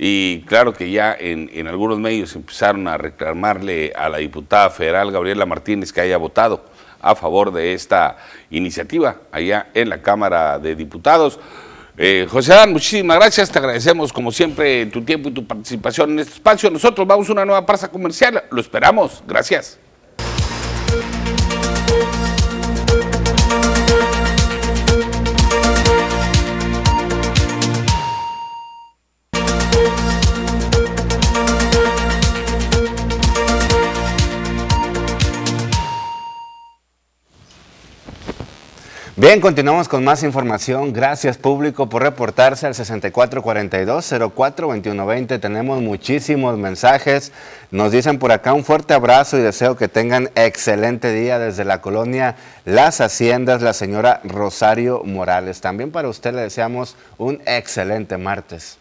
[0.02, 5.12] Y claro que ya en, en algunos medios empezaron a reclamarle a la diputada federal
[5.12, 6.64] Gabriela Martínez que haya votado
[7.02, 8.18] a favor de esta
[8.50, 11.38] iniciativa allá en la Cámara de Diputados.
[11.97, 16.20] Eh, José Adán, muchísimas gracias, te agradecemos como siempre tu tiempo y tu participación en
[16.20, 16.70] este espacio.
[16.70, 19.80] Nosotros vamos a una nueva parza comercial, lo esperamos, gracias.
[39.20, 40.93] Bien, continuamos con más información.
[40.93, 45.41] Gracias público por reportarse al 6442-042120.
[45.41, 47.34] Tenemos muchísimos mensajes.
[47.70, 51.82] Nos dicen por acá un fuerte abrazo y deseo que tengan excelente día desde la
[51.82, 55.59] colonia Las Haciendas, la señora Rosario Morales.
[55.59, 58.78] También para usted le deseamos un excelente martes.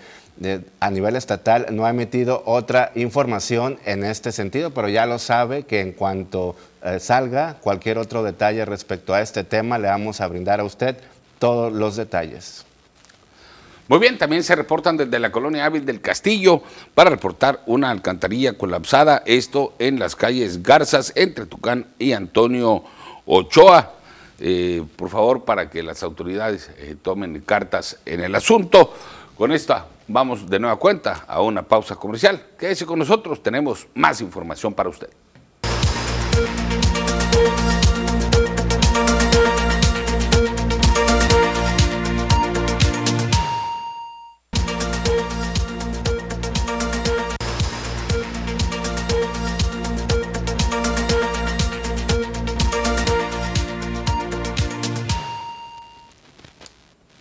[0.80, 5.64] a nivel estatal no ha emitido otra información en este sentido, pero ya lo sabe
[5.64, 10.28] que en cuanto eh, salga cualquier otro detalle respecto a este tema, le vamos a
[10.28, 10.96] brindar a usted
[11.40, 12.66] todos los detalles.
[13.90, 16.62] Muy bien, también se reportan desde la colonia Ávil del Castillo
[16.94, 22.84] para reportar una alcantarilla colapsada, esto en las calles Garzas, entre Tucán y Antonio
[23.26, 23.94] Ochoa.
[24.40, 28.94] Eh, por favor, para que las autoridades eh, tomen cartas en el asunto.
[29.36, 32.48] Con esta vamos de nueva cuenta a una pausa comercial.
[32.58, 35.10] Quédese con nosotros, tenemos más información para usted.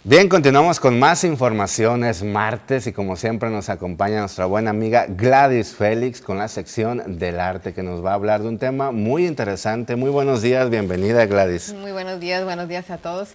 [0.05, 5.75] Bien, continuamos con más informaciones martes y como siempre nos acompaña nuestra buena amiga Gladys
[5.75, 9.27] Félix con la sección del arte que nos va a hablar de un tema muy
[9.27, 9.97] interesante.
[9.97, 11.75] Muy buenos días, bienvenida Gladys.
[11.75, 13.31] Muy buenos días, buenos días a todos.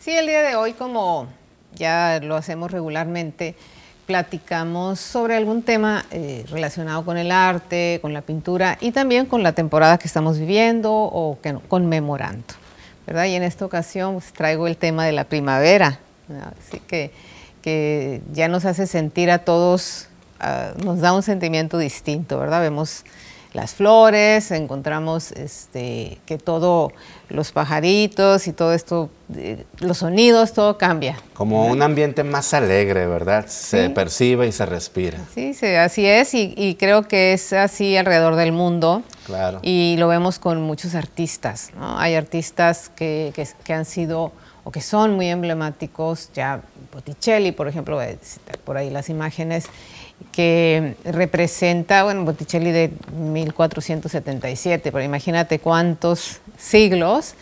[0.00, 1.28] Sí, el día de hoy, como
[1.76, 3.54] ya lo hacemos regularmente,
[4.04, 9.44] platicamos sobre algún tema eh, relacionado con el arte, con la pintura y también con
[9.44, 12.54] la temporada que estamos viviendo o que, conmemorando.
[13.06, 13.26] ¿verdad?
[13.26, 16.00] Y en esta ocasión pues, traigo el tema de la primavera,
[16.58, 17.10] así que,
[17.62, 20.08] que, ya nos hace sentir a todos,
[20.84, 22.60] nos da un sentimiento distinto, ¿verdad?
[22.60, 23.04] Vemos
[23.52, 26.92] las flores, encontramos este, que todo,
[27.28, 31.16] los pajaritos y todo esto, eh, los sonidos, todo cambia.
[31.32, 33.46] Como un ambiente más alegre, ¿verdad?
[33.48, 35.18] Se percibe y se respira.
[35.34, 39.02] Sí, sí así es y, creo que es así alrededor del mundo.
[39.24, 39.60] Claro.
[39.62, 41.98] Y lo vemos con muchos artistas, ¿no?
[41.98, 43.32] Hay artistas que,
[43.64, 44.32] que, han sido
[44.64, 46.60] o que son muy emblemáticos, ya
[46.92, 48.00] Botticelli, por ejemplo,
[48.64, 49.66] por ahí las imágenes,
[50.32, 57.34] que representa, bueno, Botticelli de 1477, pero imagínate cuántos siglos,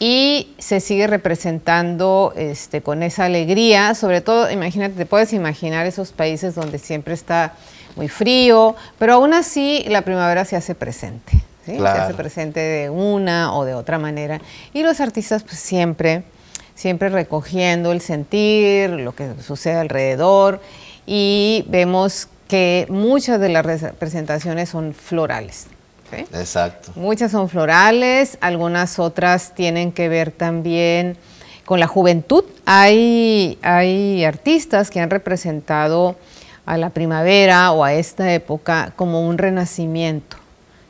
[0.00, 6.12] y se sigue representando este, con esa alegría, sobre todo, imagínate, te puedes imaginar esos
[6.12, 7.54] países donde siempre está
[7.96, 13.54] muy frío, pero aún así la primavera se hace presente, se hace presente de una
[13.54, 14.40] o de otra manera,
[14.72, 16.22] y los artistas pues siempre,
[16.78, 20.60] siempre recogiendo el sentir, lo que sucede alrededor,
[21.06, 25.66] y vemos que muchas de las representaciones son florales.
[26.12, 26.92] Exacto.
[26.94, 31.16] Muchas son florales, algunas otras tienen que ver también
[31.64, 32.44] con la juventud.
[32.64, 36.14] Hay, hay artistas que han representado
[36.64, 40.36] a la primavera o a esta época como un renacimiento,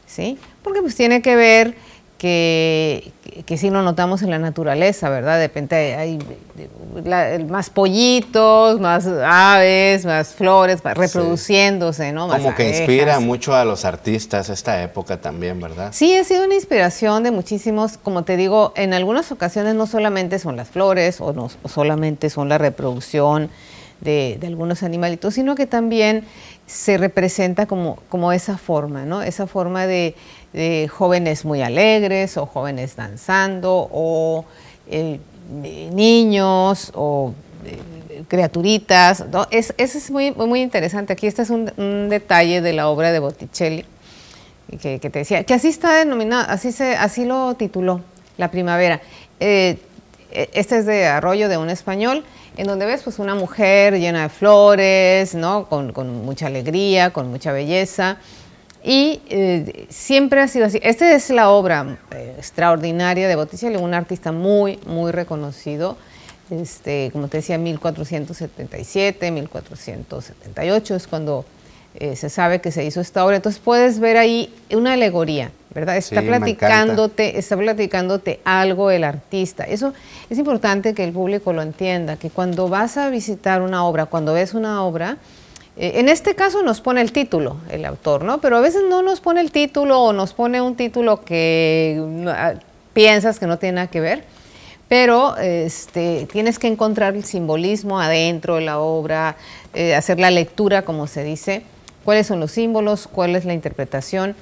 [0.06, 0.38] ¿sí?
[0.62, 1.74] Porque pues tiene que ver
[2.18, 3.12] que,
[3.44, 5.38] que, sí lo notamos en la naturaleza, ¿verdad?
[5.38, 6.18] De repente hay
[7.48, 12.28] más pollitos, más aves, más flores, reproduciéndose, ¿no?
[12.28, 15.90] Como que inspira mucho a los artistas esta época también, ¿verdad?
[15.92, 20.38] Sí, ha sido una inspiración de muchísimos, como te digo, en algunas ocasiones no solamente
[20.38, 23.50] son las flores o no solamente son la reproducción
[24.00, 26.24] de, algunos animalitos, sino que también
[26.66, 29.22] se representa como, como esa forma, ¿no?
[29.22, 30.14] Esa forma de
[30.90, 34.44] jóvenes muy alegres o jóvenes danzando o
[34.90, 35.20] eh,
[35.92, 37.32] niños o
[37.64, 39.24] eh, criaturitas.
[39.50, 41.12] Es, eso es muy, muy interesante.
[41.12, 43.84] Aquí este es un, detalle de la obra de Botticelli
[44.80, 48.02] que, te decía, que así está denominado, así, se, así lo tituló,
[48.36, 49.00] La Primavera.
[49.40, 49.78] Eh,
[50.30, 52.24] este es de Arroyo de un español,
[52.56, 55.68] en donde ves pues una mujer llena de flores, ¿no?
[55.68, 58.18] con, con mucha alegría, con mucha belleza.
[58.84, 60.78] Y eh, siempre ha sido así.
[60.82, 65.96] Esta es la obra eh, extraordinaria de Botticelli, un artista muy, muy reconocido.
[66.50, 71.44] Este, como te decía, 1477, 1478 es cuando
[72.00, 73.36] eh, se sabe que se hizo esta obra.
[73.36, 75.96] Entonces puedes ver ahí una alegoría, ¿verdad?
[75.96, 79.64] Está platicándote, está platicándote algo el artista.
[79.64, 79.92] Eso
[80.30, 84.32] es importante que el público lo entienda, que cuando vas a visitar una obra, cuando
[84.32, 85.16] ves una obra,
[85.76, 88.40] eh, en este caso nos pone el título, el autor, ¿no?
[88.40, 92.54] Pero a veces no nos pone el título o nos pone un título que ah,
[92.92, 94.22] piensas que no tiene nada que ver,
[94.86, 99.36] pero este, tienes que encontrar el simbolismo adentro de la obra,
[99.74, 101.64] eh, hacer la lectura, como se dice,
[102.08, 104.34] cuáles son los símbolos, cuál es la interpretación.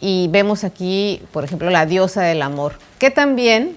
[0.00, 3.76] Y vemos aquí, por ejemplo, la diosa del amor, que también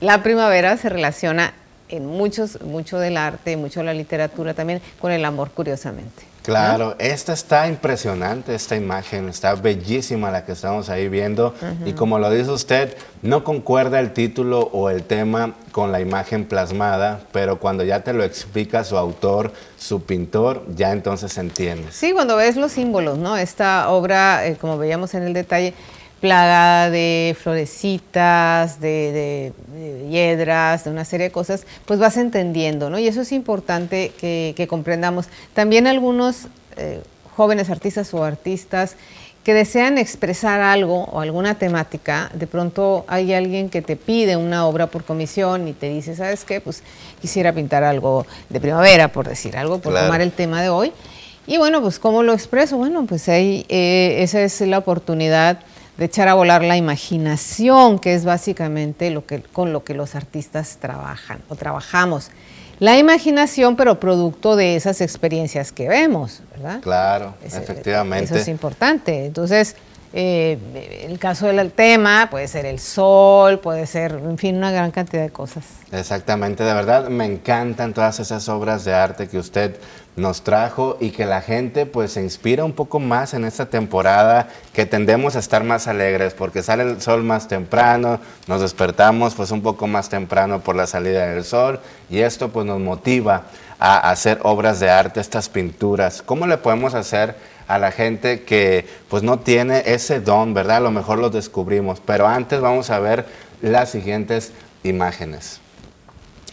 [0.00, 1.52] la primavera se relaciona
[1.90, 6.27] en muchos, mucho del arte, mucho de la literatura también, con el amor, curiosamente.
[6.48, 12.18] Claro, esta está impresionante, esta imagen, está bellísima la que estamos ahí viendo y como
[12.18, 17.58] lo dice usted, no concuerda el título o el tema con la imagen plasmada, pero
[17.60, 21.94] cuando ya te lo explica su autor, su pintor, ya entonces entiendes.
[21.94, 23.36] Sí, cuando ves los símbolos, ¿no?
[23.36, 25.74] Esta obra, eh, como veíamos en el detalle,
[26.20, 32.98] plagada de florecitas, de, de, hiedras, de una serie de cosas, pues vas entendiendo, ¿no?
[32.98, 35.26] Y eso es importante que, comprendamos.
[35.54, 37.00] También algunos eh,
[37.36, 38.96] jóvenes artistas o artistas
[39.44, 44.66] que desean expresar algo o alguna temática, de pronto hay alguien que te pide una
[44.66, 46.60] obra por comisión y te dice, ¿sabes qué?
[46.60, 46.82] Pues
[47.20, 50.92] quisiera pintar algo de primavera, por decir algo, por tomar el tema de hoy.
[51.46, 52.76] Y bueno, pues ¿cómo lo expreso?
[52.76, 55.60] Bueno, pues ahí eh, esa es la oportunidad
[55.98, 60.14] de echar a volar la imaginación, que es básicamente lo que, con lo que los
[60.14, 62.30] artistas trabajan o trabajamos.
[62.78, 66.80] La imaginación, pero producto de esas experiencias que vemos, ¿verdad?
[66.80, 68.26] Claro, efectivamente.
[68.26, 69.26] Eso es importante.
[69.26, 69.74] Entonces,
[70.12, 70.58] eh,
[71.06, 75.22] el caso del tema puede ser el sol, puede ser, en fin, una gran cantidad
[75.22, 75.64] de cosas.
[75.90, 79.76] Exactamente, de verdad me encantan todas esas obras de arte que usted
[80.18, 84.48] nos trajo y que la gente pues se inspira un poco más en esta temporada,
[84.72, 89.50] que tendemos a estar más alegres porque sale el sol más temprano, nos despertamos pues
[89.50, 93.44] un poco más temprano por la salida del sol y esto pues nos motiva
[93.78, 96.22] a hacer obras de arte, estas pinturas?
[96.22, 97.36] ¿Cómo le podemos hacer
[97.68, 100.78] a la gente que pues no tiene ese don, ¿verdad?
[100.78, 103.26] A lo mejor lo descubrimos, pero antes vamos a ver
[103.62, 104.52] las siguientes
[104.82, 105.60] imágenes.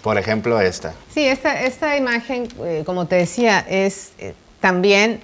[0.05, 0.93] Por ejemplo, esta.
[1.11, 5.19] Sí, esta, esta imagen, eh, como te decía, es eh, también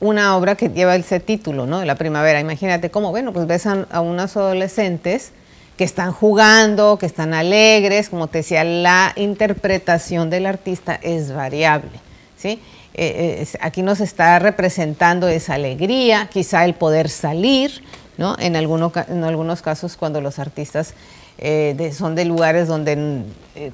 [0.00, 1.80] una obra que lleva ese título, ¿no?
[1.80, 2.40] De la primavera.
[2.40, 5.32] Imagínate cómo, bueno, pues ves a, a unos adolescentes
[5.76, 11.90] que están jugando, que están alegres, como te decía, la interpretación del artista es variable,
[12.38, 12.58] ¿sí?
[12.94, 17.84] Eh, aquí nos está representando esa alegría, quizá el poder salir,
[18.16, 18.36] ¿no?
[18.38, 20.94] En, en algunos casos cuando los artistas
[21.38, 23.22] eh, son de lugares donde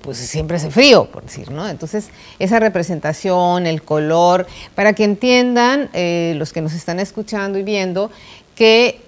[0.02, 1.68] pues siempre hace frío, por decir, ¿no?
[1.68, 5.88] Entonces, esa representación, el color, para que entiendan
[6.38, 8.10] los que nos están escuchando y viendo
[8.54, 9.00] que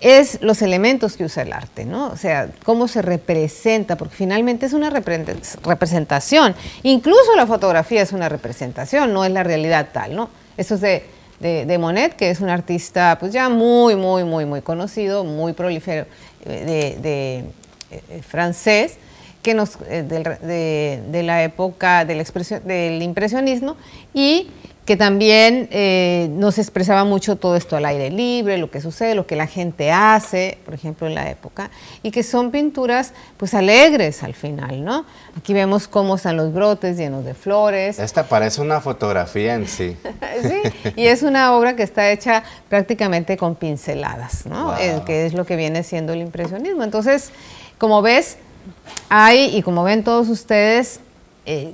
[0.00, 2.08] es los elementos que usa el arte, ¿no?
[2.08, 6.54] O sea, cómo se representa, porque finalmente es una representación.
[6.82, 10.30] Incluso la fotografía es una representación, no es la realidad tal, ¿no?
[10.56, 11.02] Esto es de,
[11.40, 16.06] de, Monet, que es un artista pues ya muy, muy, muy, muy conocido, muy prolífero,
[16.44, 17.44] eh, de,
[17.90, 18.96] eh, francés,
[19.42, 22.24] que nos, eh, de, de, la época del,
[22.64, 23.76] del impresionismo
[24.12, 24.50] y
[24.88, 29.26] que también eh, nos expresaba mucho todo esto al aire libre, lo que sucede, lo
[29.26, 31.70] que la gente hace, por ejemplo, en la época,
[32.02, 35.04] y que son pinturas pues alegres al final, ¿no?
[35.36, 37.98] Aquí vemos cómo están los brotes llenos de flores.
[37.98, 39.94] Esta parece una fotografía en sí.
[40.42, 44.74] sí, y es una obra que está hecha prácticamente con pinceladas, ¿no?
[44.78, 46.82] Eh, que es lo que viene siendo el impresionismo.
[46.82, 47.30] Entonces,
[47.78, 48.36] como ves,
[49.08, 51.00] hay, y como ven todos ustedes,
[51.46, 51.72] eh,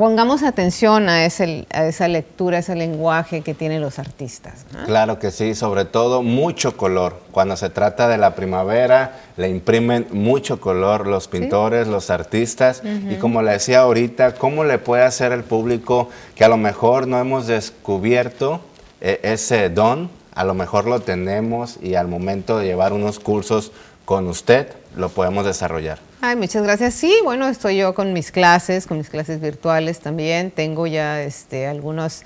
[0.00, 4.64] pongamos atención a, ese, a esa lectura, a ese lenguaje que tienen los artistas.
[4.86, 7.20] Claro que sí, sobre todo mucho color.
[7.32, 12.82] Cuando se trata de la primavera, le imprimen mucho color los pintores, los artistas.
[13.10, 17.06] Y como le decía ahorita, ¿cómo le puede hacer el público que a lo mejor
[17.06, 18.62] no hemos descubierto
[19.02, 20.08] eh, ese don?
[20.34, 23.72] A lo mejor lo tenemos y al momento de llevar unos cursos
[24.10, 26.00] con usted, lo podemos desarrollar.
[26.20, 26.94] Ay, muchas gracias.
[26.94, 30.50] Sí, bueno, estoy yo con mis clases, con mis clases virtuales también.
[30.50, 32.22] Tengo ya este, algunos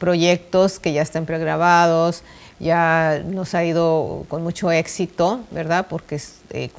[0.00, 2.24] proyectos que ya están pregrabados,
[2.58, 5.86] ya nos ha ido con mucho éxito, ¿verdad?
[5.88, 6.20] Porque
[6.50, 6.70] eh,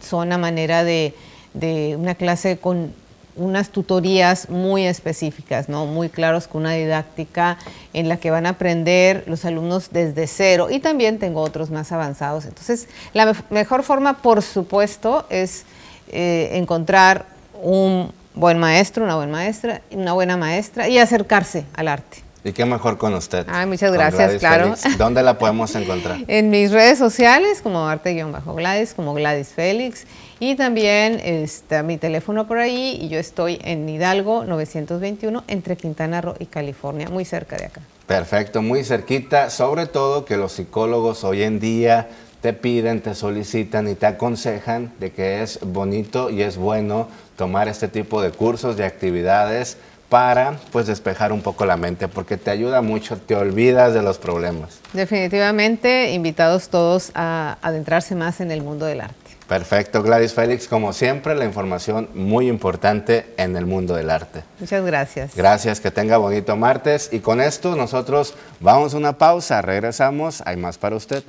[0.00, 1.14] son a manera de,
[1.52, 2.94] de una clase con
[3.36, 5.86] unas tutorías muy específicas, ¿no?
[5.86, 7.58] muy claros, con una didáctica
[7.92, 11.92] en la que van a aprender los alumnos desde cero y también tengo otros más
[11.92, 12.46] avanzados.
[12.46, 15.64] Entonces, la mejor forma, por supuesto, es
[16.08, 17.26] eh, encontrar
[17.62, 22.25] un buen maestro, una buena maestra, una buena maestra y acercarse al arte.
[22.46, 23.44] Y qué mejor con usted.
[23.50, 24.72] Ay, muchas gracias, claro.
[24.98, 26.18] ¿Dónde la podemos encontrar?
[26.28, 30.04] en mis redes sociales, como arte-gladys, como Gladys Félix.
[30.38, 36.20] Y también está mi teléfono por ahí y yo estoy en Hidalgo 921 entre Quintana
[36.20, 37.80] Roo y California, muy cerca de acá.
[38.06, 42.06] Perfecto, muy cerquita, sobre todo que los psicólogos hoy en día
[42.42, 47.66] te piden, te solicitan y te aconsejan de que es bonito y es bueno tomar
[47.66, 49.78] este tipo de cursos, de actividades
[50.08, 54.18] para pues despejar un poco la mente porque te ayuda mucho, te olvidas de los
[54.18, 54.78] problemas.
[54.92, 59.26] Definitivamente, invitados todos a adentrarse más en el mundo del arte.
[59.48, 64.42] Perfecto, Gladys Félix, como siempre, la información muy importante en el mundo del arte.
[64.58, 65.36] Muchas gracias.
[65.36, 70.56] Gracias, que tenga bonito martes y con esto nosotros vamos a una pausa, regresamos, hay
[70.56, 71.22] más para usted.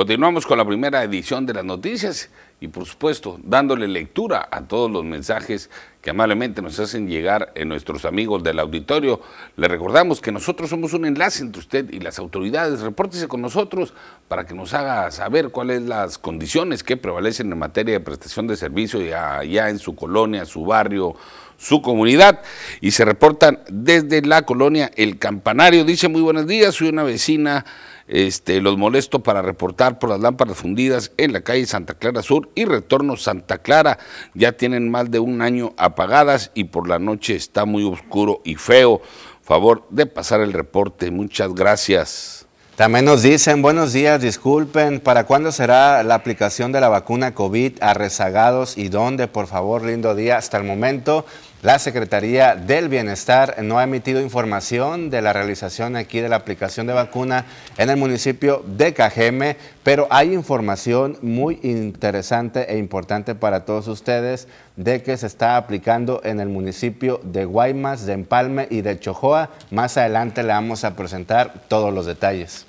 [0.00, 4.90] Continuamos con la primera edición de las noticias y por supuesto dándole lectura a todos
[4.90, 5.68] los mensajes
[6.00, 9.20] que amablemente nos hacen llegar en nuestros amigos del auditorio.
[9.58, 12.80] Le recordamos que nosotros somos un enlace entre usted y las autoridades.
[12.80, 13.92] Repórtese con nosotros
[14.26, 18.56] para que nos haga saber cuáles las condiciones que prevalecen en materia de prestación de
[18.56, 21.14] servicio allá en su colonia, su barrio,
[21.58, 22.40] su comunidad
[22.80, 25.84] y se reportan desde la colonia El Campanario.
[25.84, 27.66] Dice muy buenos días, soy una vecina
[28.10, 32.50] este, los molesto para reportar por las lámparas fundidas en la calle Santa Clara Sur
[32.56, 34.00] y retorno Santa Clara.
[34.34, 38.56] Ya tienen más de un año apagadas y por la noche está muy oscuro y
[38.56, 39.00] feo.
[39.42, 41.12] Favor de pasar el reporte.
[41.12, 42.46] Muchas gracias.
[42.74, 47.74] También nos dicen, buenos días, disculpen, ¿para cuándo será la aplicación de la vacuna COVID
[47.82, 49.28] a rezagados y dónde?
[49.28, 50.38] Por favor, lindo día.
[50.38, 51.26] Hasta el momento
[51.62, 56.86] la Secretaría del Bienestar no ha emitido información de la realización aquí de la aplicación
[56.86, 57.44] de vacuna
[57.76, 64.48] en el municipio de Cajeme, pero hay información muy interesante e importante para todos ustedes
[64.76, 69.50] de que se está aplicando en el municipio de Guaymas, de Empalme y de Chojoa.
[69.70, 72.64] Más adelante le vamos a presentar todos los detalles.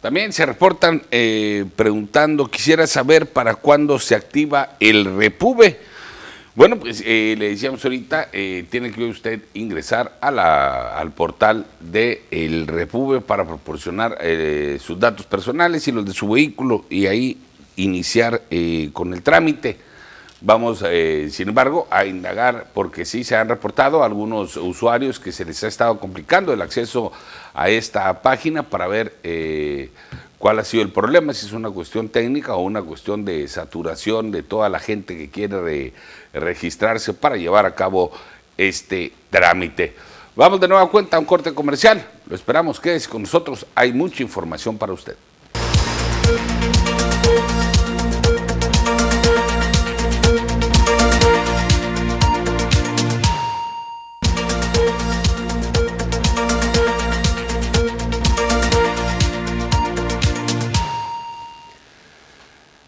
[0.00, 5.80] También se reportan eh, preguntando, quisiera saber para cuándo se activa el Repube.
[6.56, 11.66] Bueno, pues eh, le decíamos ahorita, eh, tiene que usted ingresar a la, al portal
[11.80, 14.16] de el Repube para proporcionar
[14.80, 17.36] sus datos personales y los de su vehículo y ahí
[17.76, 18.44] iniciar
[18.94, 19.76] con el trámite.
[20.40, 20.82] Vamos,
[21.30, 25.68] sin embargo, a indagar porque sí se han reportado algunos usuarios que se les ha
[25.68, 27.12] estado complicando el acceso
[27.56, 29.90] a esta página para ver eh,
[30.46, 34.30] cuál ha sido el problema, si es una cuestión técnica o una cuestión de saturación
[34.30, 35.92] de toda la gente que quiere
[36.32, 38.12] registrarse para llevar a cabo
[38.56, 39.96] este trámite.
[40.36, 42.06] Vamos de nueva cuenta a un corte comercial.
[42.28, 43.66] Lo esperamos, quédese con nosotros.
[43.74, 45.16] Hay mucha información para usted.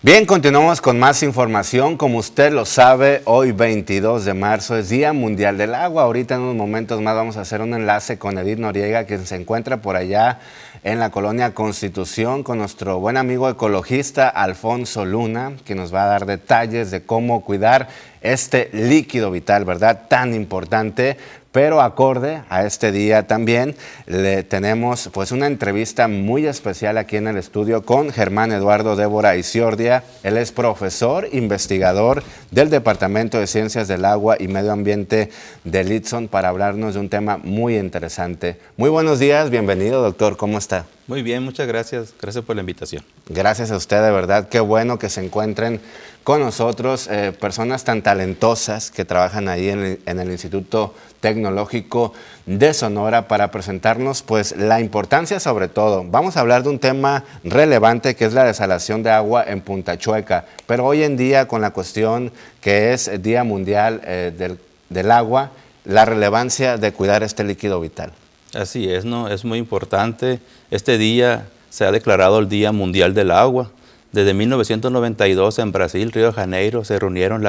[0.00, 1.96] Bien, continuamos con más información.
[1.96, 6.04] Como usted lo sabe, hoy 22 de marzo es Día Mundial del Agua.
[6.04, 9.34] Ahorita en unos momentos más vamos a hacer un enlace con Edith Noriega, que se
[9.34, 10.38] encuentra por allá
[10.84, 16.06] en la colonia Constitución, con nuestro buen amigo ecologista Alfonso Luna, que nos va a
[16.06, 17.88] dar detalles de cómo cuidar
[18.20, 20.06] este líquido vital, ¿verdad?
[20.08, 21.16] Tan importante
[21.52, 23.74] pero acorde a este día también
[24.06, 29.36] le tenemos pues una entrevista muy especial aquí en el estudio con Germán Eduardo Débora
[29.36, 30.04] Isiordia.
[30.22, 35.30] Él es profesor, investigador del Departamento de Ciencias del Agua y Medio Ambiente
[35.64, 38.58] de Litson para hablarnos de un tema muy interesante.
[38.76, 40.86] Muy buenos días, bienvenido doctor, ¿cómo está?
[41.08, 42.12] Muy bien, muchas gracias.
[42.20, 43.02] Gracias por la invitación.
[43.30, 44.50] Gracias a usted, de verdad.
[44.50, 45.80] Qué bueno que se encuentren
[46.22, 52.12] con nosotros eh, personas tan talentosas que trabajan ahí en el, Instituto Tecnológico
[52.44, 56.04] de Sonora para presentarnos pues la importancia sobre todo.
[56.04, 59.96] Vamos a hablar de un tema relevante que es la desalación de agua en Punta
[59.96, 64.58] Chueca, pero hoy en día con la cuestión que es Día Mundial eh, del,
[64.90, 65.52] del Agua,
[65.86, 68.12] la relevancia de cuidar este líquido vital.
[68.54, 69.28] Así es, ¿no?
[69.28, 70.40] Es muy importante.
[70.70, 73.70] Este día se ha declarado el Día Mundial del Agua.
[74.12, 77.44] Desde 1992 en Brasil, Río de Janeiro, se reunieron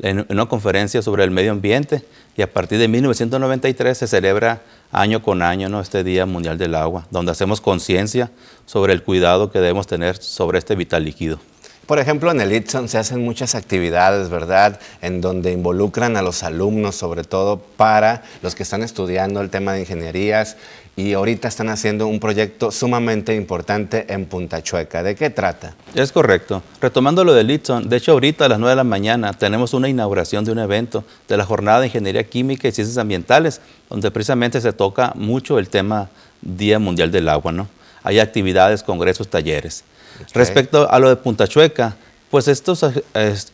[0.00, 2.04] en una conferencia sobre el medio ambiente
[2.36, 4.60] y a partir de 1993 se celebra
[4.92, 5.80] año con año ¿no?
[5.80, 8.30] este Día Mundial del Agua, donde hacemos conciencia
[8.66, 11.40] sobre el cuidado que debemos tener sobre este vital líquido.
[11.88, 14.78] Por ejemplo, en el ITSON se hacen muchas actividades, ¿verdad?
[15.00, 19.72] En donde involucran a los alumnos, sobre todo para los que están estudiando el tema
[19.72, 20.58] de ingenierías
[20.96, 25.02] y ahorita están haciendo un proyecto sumamente importante en Punta Chueca.
[25.02, 25.76] ¿De qué trata?
[25.94, 26.62] Es correcto.
[26.82, 29.88] Retomando lo del ITSON, de hecho ahorita a las 9 de la mañana tenemos una
[29.88, 34.60] inauguración de un evento de la Jornada de Ingeniería Química y Ciencias Ambientales, donde precisamente
[34.60, 36.10] se toca mucho el tema
[36.42, 37.66] Día Mundial del Agua, ¿no?
[38.02, 39.84] Hay actividades, congresos, talleres.
[40.32, 41.96] Respecto a lo de Punta Chueca,
[42.30, 42.84] pues estos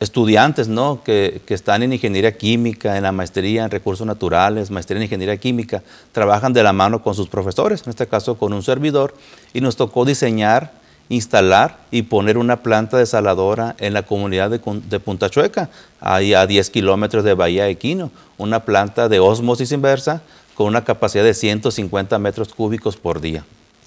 [0.01, 1.03] estudiantes ¿no?
[1.05, 5.83] que, están en ingeniería química, en la maestría en recursos naturales, maestría en ingeniería química,
[6.13, 9.15] trabajan de la mano con sus profesores, en este caso con un servidor,
[9.53, 10.73] y nos tocó diseñar,
[11.09, 16.47] instalar y poner una planta desaladora en la comunidad de, de Punta Chueca, ahí a
[16.47, 20.23] 10 kilómetros de Bahía de Quino, una planta de osmosis inversa
[20.55, 23.45] con una capacidad de 150 metros cúbicos por día.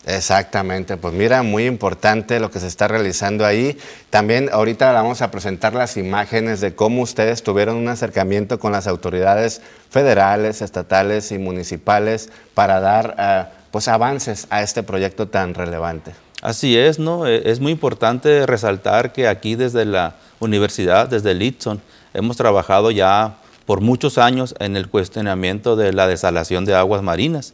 [0.08, 3.78] Exactamente, pues mira, muy importante lo que se está realizando ahí.
[4.10, 8.88] También ahorita vamos a presentar las imágenes de cómo ustedes tuvieron un acercamiento con las
[8.88, 16.14] autoridades federales, estatales y municipales para dar eh, pues avances a este proyecto tan relevante.
[16.42, 17.28] Así es, ¿no?
[17.28, 21.82] E, es muy importante resaltar que aquí desde la universidad, desde Litson,
[22.14, 23.36] hemos trabajado ya
[23.66, 27.54] por muchos años en el cuestionamiento de la desalación de aguas marinas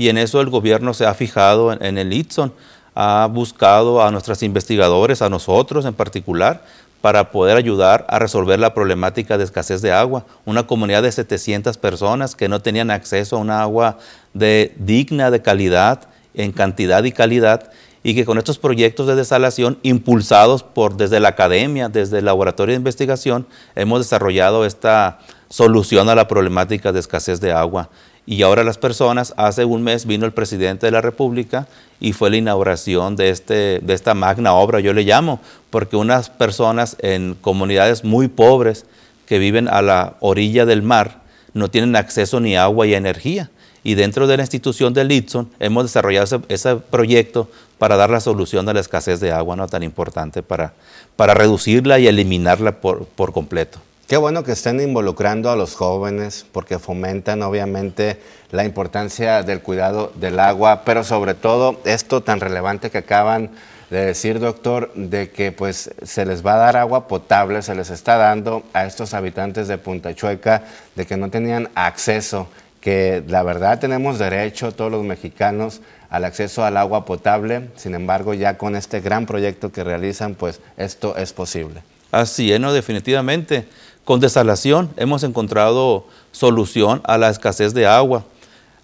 [0.00, 2.54] y en eso el gobierno se ha fijado en, el ITSON,
[2.94, 6.64] ha buscado a nuestros investigadores, a nosotros en particular,
[7.02, 10.24] para poder ayudar a resolver la problemática de escasez de agua.
[10.46, 13.98] Una comunidad de 700 personas que no tenían acceso a una agua
[14.32, 17.70] de, digna, de calidad, en cantidad y calidad,
[18.02, 22.72] y que con estos proyectos de desalación impulsados por desde la academia, desde el laboratorio
[22.72, 25.18] de investigación, hemos desarrollado esta
[25.50, 27.90] solución a la problemática de escasez de agua.
[28.30, 31.66] Y ahora las personas, hace un mes vino el presidente de la República
[31.98, 36.30] y fue la inauguración de, este, de esta magna obra, yo le llamo, porque unas
[36.30, 38.86] personas en comunidades muy pobres
[39.26, 41.22] que viven a la orilla del mar
[41.54, 43.50] no tienen acceso ni agua y energía.
[43.82, 48.68] Y dentro de la institución de Litson hemos desarrollado ese, proyecto para dar la solución
[48.68, 50.72] a la escasez de agua no tan importante, para,
[51.16, 53.80] para reducirla y eliminarla por, por completo.
[54.10, 58.18] Qué bueno que estén involucrando a los jóvenes porque fomentan obviamente
[58.50, 63.50] la importancia del cuidado del agua, pero sobre todo esto tan relevante que acaban
[63.88, 67.90] de decir, doctor, de que pues se les va a dar agua potable, se les
[67.90, 70.64] está dando a estos habitantes de Punta Chueca,
[70.96, 72.48] de que no tenían acceso,
[72.80, 78.34] que la verdad tenemos derecho todos los mexicanos al acceso al agua potable, sin embargo
[78.34, 81.82] ya con este gran proyecto que realizan, pues esto es posible.
[82.12, 83.66] Así es, no, definitivamente.
[84.10, 88.24] Con desalación hemos encontrado solución a la escasez de agua.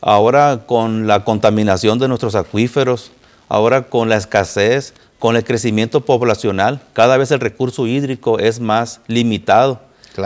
[0.01, 3.11] Ahora con la contaminación de nuestros acuíferos,
[3.49, 9.01] ahora con la escasez, con el crecimiento poblacional, cada vez el recurso hídrico es más
[9.09, 9.81] limitado.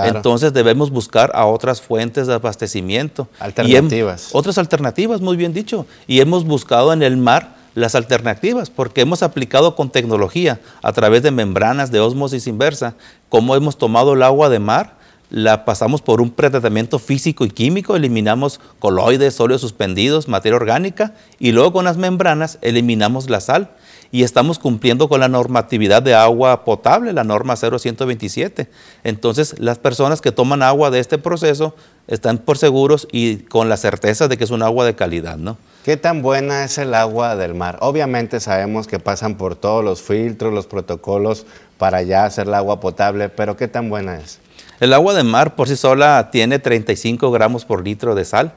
[0.04, 3.26] Entonces debemos buscar a otras fuentes de abastecimiento.
[3.38, 4.28] Alternativas.
[4.32, 5.86] otras alternativas, muy bien dicho.
[6.06, 11.22] Y hemos buscado en el mar las alternativas, porque hemos aplicado con tecnología a través
[11.22, 12.94] de membranas de osmosis inversa,
[13.28, 14.98] como hemos tomado el agua de mar,
[15.30, 21.52] la pasamos por un pretratamiento físico y químico, eliminamos coloides, óleos suspendidos, materia orgánica, y
[21.52, 23.70] luego con las membranas eliminamos la sal
[24.12, 28.68] y estamos cumpliendo con la normatividad de agua potable, la norma 0127.
[29.04, 31.74] Entonces, las personas que toman agua de este proceso
[32.08, 35.56] están por seguros y con la certeza de que es un agua de calidad, ¿no?
[35.84, 37.78] ¿Qué tan buena es el agua del mar?
[37.80, 41.46] Obviamente sabemos que pasan por todos los filtros, los protocolos
[41.78, 44.40] para ya hacer el agua potable, pero ¿qué tan buena es?
[44.80, 48.54] El agua de mar por sí sola tiene 35 gramos por litro de sal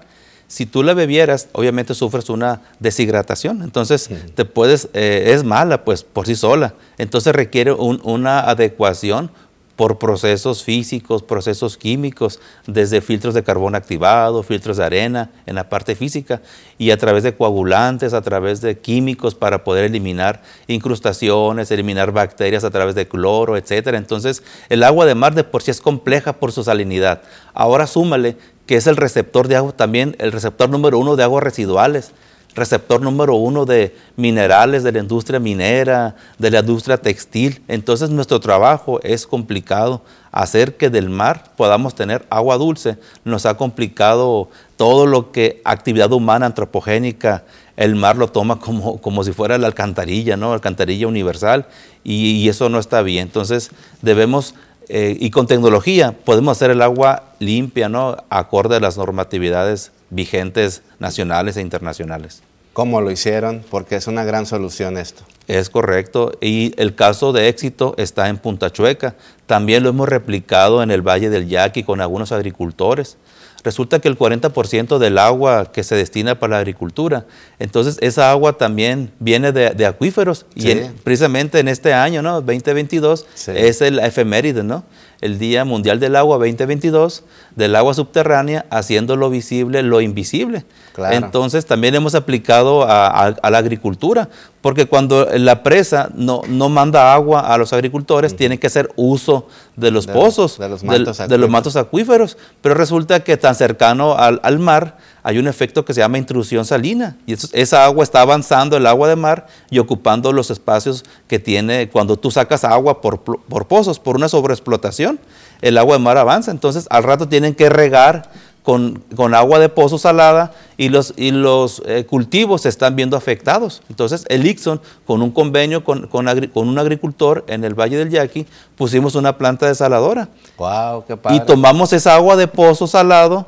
[0.53, 6.03] si tú la bebieras, obviamente sufres una deshidratación, entonces te puedes, eh, es mala pues
[6.03, 9.31] por sí sola, entonces requiere una adecuación
[9.75, 15.69] por procesos físicos, procesos químicos, desde filtros de carbón activado, filtros de arena en la
[15.69, 16.43] parte física
[16.77, 22.63] y a través de coagulantes, a través de químicos para poder eliminar incrustaciones, eliminar bacterias
[22.63, 23.93] a través de cloro, etc.
[23.93, 27.23] Entonces el agua de mar de por sí es compleja por su salinidad.
[27.55, 31.43] Ahora súmale que es el receptor de agua también, el receptor número uno de aguas
[31.43, 32.13] residuales,
[32.55, 37.61] receptor número uno de minerales de la industria minera, de la industria textil.
[37.67, 40.01] Entonces nuestro trabajo es complicado.
[40.31, 46.11] Hacer que del mar podamos tener agua dulce nos ha complicado todo lo que actividad
[46.11, 47.43] humana antropogénica,
[47.75, 50.53] el mar lo toma como, como si fuera la alcantarilla, ¿no?
[50.53, 51.65] Alcantarilla universal
[52.03, 53.27] y, y eso no está bien.
[53.27, 54.53] Entonces debemos
[54.89, 58.17] eh, y con tecnología podemos hacer el agua limpia, ¿no?
[58.29, 62.41] Acorde a las normatividades vigentes nacionales e internacionales.
[62.73, 63.63] ¿Cómo lo hicieron?
[63.69, 65.23] Porque es una gran solución esto.
[65.47, 66.31] Es correcto.
[66.41, 69.15] Y el caso de éxito está en Punta Chueca.
[69.45, 73.17] También lo hemos replicado en el Valle del Yaqui con algunos agricultores
[73.63, 77.25] resulta que el 40% del agua que se destina para la agricultura,
[77.59, 82.41] entonces esa agua también viene de, acuíferos y precisamente en este año, ¿no?
[82.41, 84.83] 2022, es el efeméride, ¿no?
[85.21, 87.23] El Día Mundial del Agua 2022,
[87.55, 90.65] del agua subterránea, haciéndolo visible lo invisible.
[91.11, 94.29] Entonces también hemos aplicado a, la agricultura,
[94.61, 99.47] porque cuando la presa no, no manda agua a los agricultores, tienen que hacer uso
[99.75, 104.97] de los pozos, de los, mantos acuíferos, pero resulta que tan cercano al, al mar,
[105.23, 107.17] hay un efecto que se llama intrusión salina.
[107.25, 111.89] Y esa agua está avanzando, el agua de mar, y ocupando los espacios que tiene
[111.89, 115.19] cuando tú sacas agua por, por pozos, por una sobreexplotación,
[115.61, 116.51] el agua de mar avanza.
[116.51, 118.29] Entonces, al rato tienen que regar
[118.63, 119.03] con,
[119.35, 123.83] agua de pozo salada y los, y los eh, cultivos se están viendo afectados.
[123.89, 128.47] Entonces, el Ixon, con un convenio con, con, un agricultor en el Valle del Yaqui,
[128.77, 130.29] pusimos una planta desaladora.
[130.57, 131.37] Wow, qué padre.
[131.37, 133.47] Y tomamos esa agua de pozo salado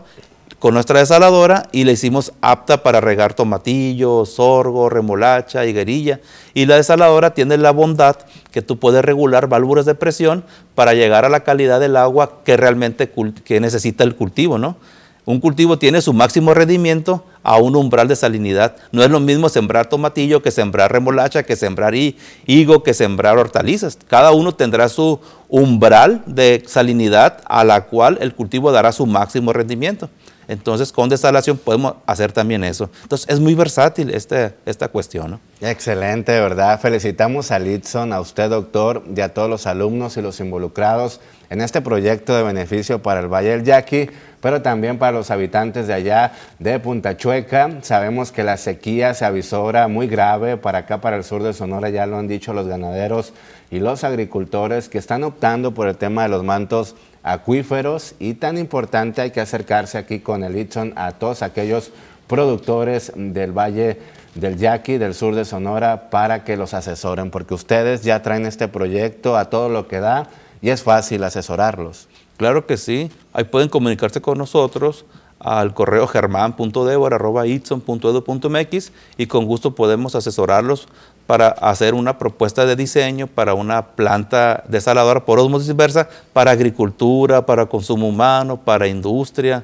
[0.60, 6.20] con nuestra desaladora y la hicimos apta para regar tomatillo, sorgo, remolacha, higuerilla.
[6.54, 8.18] Y la desaladora tiene la bondad
[8.52, 10.44] que tú puedes regular válvulas de presión
[10.74, 13.12] para llegar a la calidad del agua que realmente
[13.46, 14.76] que necesita el cultivo, ¿no?
[15.26, 18.76] Un cultivo tiene su máximo rendimiento a un umbral de salinidad.
[18.92, 23.98] No es lo mismo sembrar tomatillo que sembrar remolacha, que sembrar higo, que sembrar hortalizas.
[24.08, 25.20] Cada uno tendrá su
[25.50, 30.10] umbral de salinidad a la cual el cultivo dará su máximo rendimiento.
[30.48, 32.90] Entonces, con desalación podemos hacer también eso.
[33.02, 35.40] Entonces, es muy versátil este, esta cuestión.
[35.60, 36.80] Excelente, de verdad.
[36.80, 41.20] Felicitamos a Litson, a usted, doctor, y a todos los alumnos y los involucrados
[41.50, 44.10] en este proyecto de beneficio para el Valle del Yaqui,
[44.46, 47.80] pero también para los habitantes de allá de Punta Chueca.
[47.82, 51.90] Sabemos que la sequía se avisora muy grave para acá, para el sur de Sonora,
[51.90, 53.34] ya lo han dicho los ganaderos
[53.72, 58.60] y los agricultores que están optando por el tema de los mantos acuíferos y tan
[58.60, 61.90] importante hay que acercarse aquí con el Itson a todos aquellos
[62.28, 63.98] productores del Valle
[64.36, 68.68] del Yaqui, del sur de Sonora, para que los asesoren, porque ustedes ya traen este
[68.68, 70.28] proyecto a todo lo que da
[70.62, 72.08] y es fácil asesorarlos.
[72.38, 73.12] Claro que sí.
[73.34, 75.06] Ahí pueden comunicarse con nosotros
[75.40, 80.88] al correo germán.debora.itson.edu.mx y con gusto podemos asesorarlos
[81.28, 87.46] para hacer una propuesta de diseño para una planta desaladora por osmosis inversa para agricultura,
[87.46, 89.64] para consumo humano, para industria,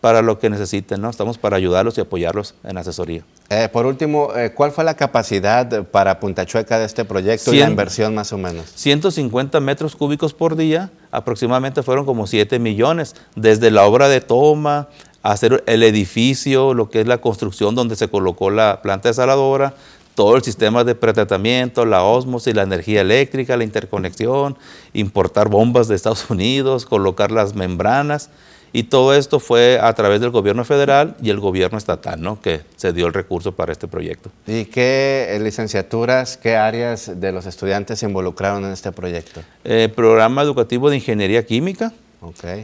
[0.00, 1.00] para lo que necesiten.
[1.00, 1.10] ¿no?
[1.10, 3.22] Estamos para ayudarlos y apoyarlos en asesoría.
[3.48, 7.58] Eh, por último, eh, ¿cuál fue la capacidad para Punta Chueca de este proyecto y
[7.58, 8.66] la inversión más o menos?
[8.74, 14.88] 150 metros cúbicos por día, aproximadamente fueron como 7 millones, desde la obra de toma,
[15.22, 19.74] hacer el edificio, lo que es la construcción donde se colocó la planta desaladora,
[20.14, 24.56] todo el sistema de pretratamiento, la osmosis, la energía eléctrica, la interconexión,
[24.92, 28.30] importar bombas de Estados Unidos, colocar las membranas.
[28.72, 32.40] Y todo esto fue a través del gobierno federal y el gobierno estatal, ¿no?
[32.40, 34.30] que se dio el recurso para este proyecto.
[34.46, 39.42] ¿Y qué eh, licenciaturas, qué áreas de los estudiantes se involucraron en este proyecto?
[39.64, 41.92] Eh, programa educativo de Ingeniería Química,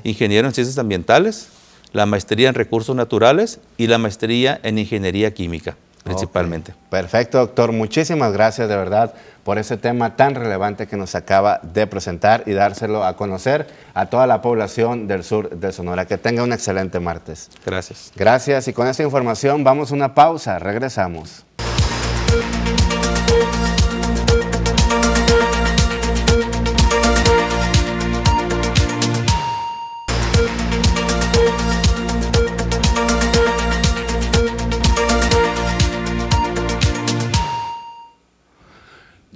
[0.05, 1.49] Ingeniero en Ciencias Ambientales,
[1.93, 5.77] la maestría en Recursos Naturales y la maestría en Ingeniería Química
[6.07, 6.73] principalmente.
[6.89, 7.73] Perfecto, doctor.
[7.73, 9.13] Muchísimas gracias de verdad
[9.47, 14.07] por ese tema tan relevante que nos acaba de presentar y dárselo a conocer a
[14.07, 16.05] toda la población del sur de Sonora.
[16.05, 17.51] Que tenga un excelente martes.
[17.65, 18.11] Gracias.
[18.17, 20.59] Gracias y con esta información vamos a una pausa.
[20.59, 21.47] Regresamos.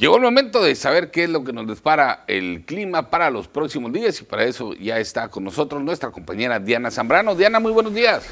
[0.01, 3.49] Llegó el momento de saber qué es lo que nos dispara el clima para los
[3.49, 7.35] próximos días y para eso ya está con nosotros nuestra compañera Diana Zambrano.
[7.35, 8.25] Diana, muy buenos días.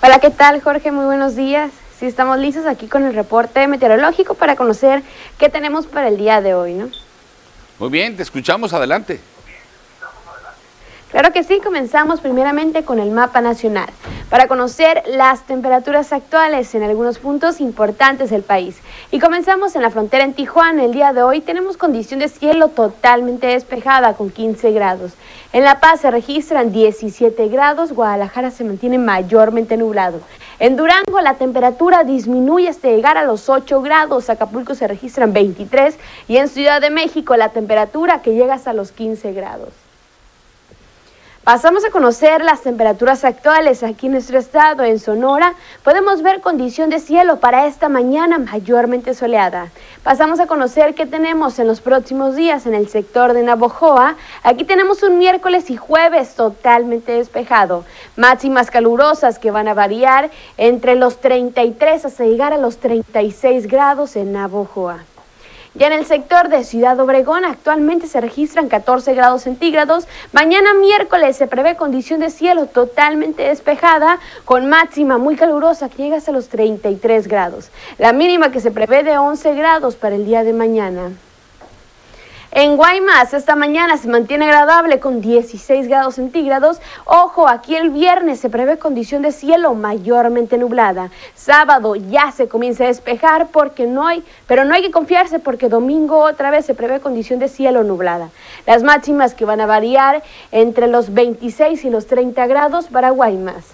[0.00, 0.92] Hola, ¿qué tal Jorge?
[0.92, 1.72] Muy buenos días.
[1.98, 5.02] Sí, estamos listos aquí con el reporte meteorológico para conocer
[5.40, 6.88] qué tenemos para el día de hoy, ¿no?
[7.80, 9.18] Muy bien, te escuchamos, adelante.
[11.14, 13.86] Claro que sí, comenzamos primeramente con el mapa nacional
[14.30, 18.78] para conocer las temperaturas actuales en algunos puntos importantes del país.
[19.12, 20.82] Y comenzamos en la frontera en Tijuana.
[20.82, 25.12] El día de hoy tenemos condición de cielo totalmente despejada con 15 grados.
[25.52, 30.18] En La Paz se registran 17 grados, Guadalajara se mantiene mayormente nublado.
[30.58, 35.96] En Durango la temperatura disminuye hasta llegar a los 8 grados, Acapulco se registran 23
[36.26, 39.83] y en Ciudad de México la temperatura que llega hasta los 15 grados.
[41.44, 45.52] Pasamos a conocer las temperaturas actuales aquí en nuestro estado, en Sonora.
[45.82, 49.68] Podemos ver condición de cielo para esta mañana mayormente soleada.
[50.02, 54.16] Pasamos a conocer qué tenemos en los próximos días en el sector de Navojoa.
[54.42, 57.84] Aquí tenemos un miércoles y jueves totalmente despejado.
[58.16, 64.16] Máximas calurosas que van a variar entre los 33 hasta llegar a los 36 grados
[64.16, 65.00] en Navojoa.
[65.76, 70.06] Ya en el sector de Ciudad Obregón actualmente se registran 14 grados centígrados.
[70.32, 76.18] Mañana miércoles se prevé condición de cielo totalmente despejada con máxima muy calurosa que llega
[76.18, 77.70] hasta los 33 grados.
[77.98, 81.10] La mínima que se prevé de 11 grados para el día de mañana.
[82.56, 86.80] En Guaymas esta mañana se mantiene agradable con 16 grados centígrados.
[87.04, 91.10] Ojo, aquí el viernes se prevé condición de cielo mayormente nublada.
[91.34, 95.68] Sábado ya se comienza a despejar porque no hay, pero no hay que confiarse porque
[95.68, 98.28] domingo otra vez se prevé condición de cielo nublada.
[98.68, 100.22] Las máximas que van a variar
[100.52, 103.64] entre los 26 y los 30 grados para Guaymas.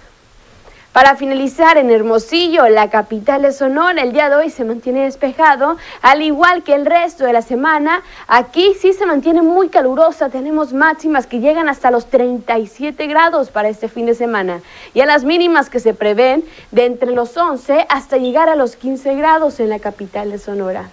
[0.93, 5.77] Para finalizar, en Hermosillo, la capital de Sonora, el día de hoy se mantiene despejado,
[6.01, 8.03] al igual que el resto de la semana.
[8.27, 13.69] Aquí sí se mantiene muy calurosa, tenemos máximas que llegan hasta los 37 grados para
[13.69, 14.59] este fin de semana
[14.93, 18.75] y a las mínimas que se prevén de entre los 11 hasta llegar a los
[18.75, 20.89] 15 grados en la capital de Sonora.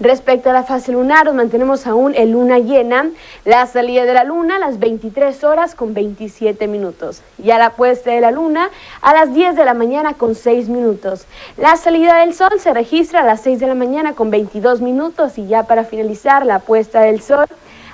[0.00, 3.10] Respecto a la fase lunar, nos mantenemos aún en luna llena.
[3.44, 7.22] La salida de la luna a las 23 horas con 27 minutos.
[7.42, 8.70] Y a la puesta de la luna
[9.02, 11.26] a las 10 de la mañana con 6 minutos.
[11.56, 15.38] La salida del sol se registra a las 6 de la mañana con 22 minutos.
[15.38, 17.46] Y ya para finalizar, la puesta del sol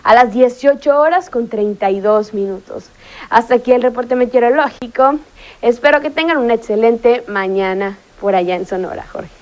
[0.03, 2.87] a las 18 horas con 32 minutos.
[3.29, 5.17] Hasta aquí el reporte meteorológico.
[5.61, 9.40] Espero que tengan una excelente mañana por allá en Sonora, Jorge.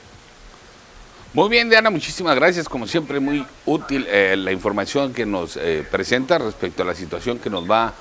[1.35, 2.69] Muy bien, Diana, muchísimas gracias.
[2.69, 7.39] Como siempre, muy útil eh, la información que nos eh, presenta respecto a la situación
[7.39, 7.93] que nos va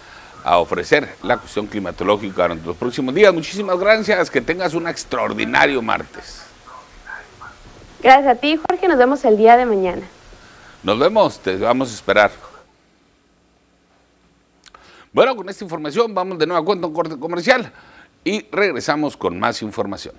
[0.43, 3.33] a ofrecer la cuestión climatológica durante los próximos días.
[3.33, 6.43] Muchísimas gracias, que tengas un extraordinario martes.
[8.01, 8.87] Gracias a ti, Jorge.
[8.87, 10.03] Nos vemos el día de mañana.
[10.81, 12.31] Nos vemos, te vamos a esperar.
[15.11, 17.73] Bueno, con esta información vamos de nuevo a cuenta un corte comercial
[18.23, 20.15] y regresamos con más información.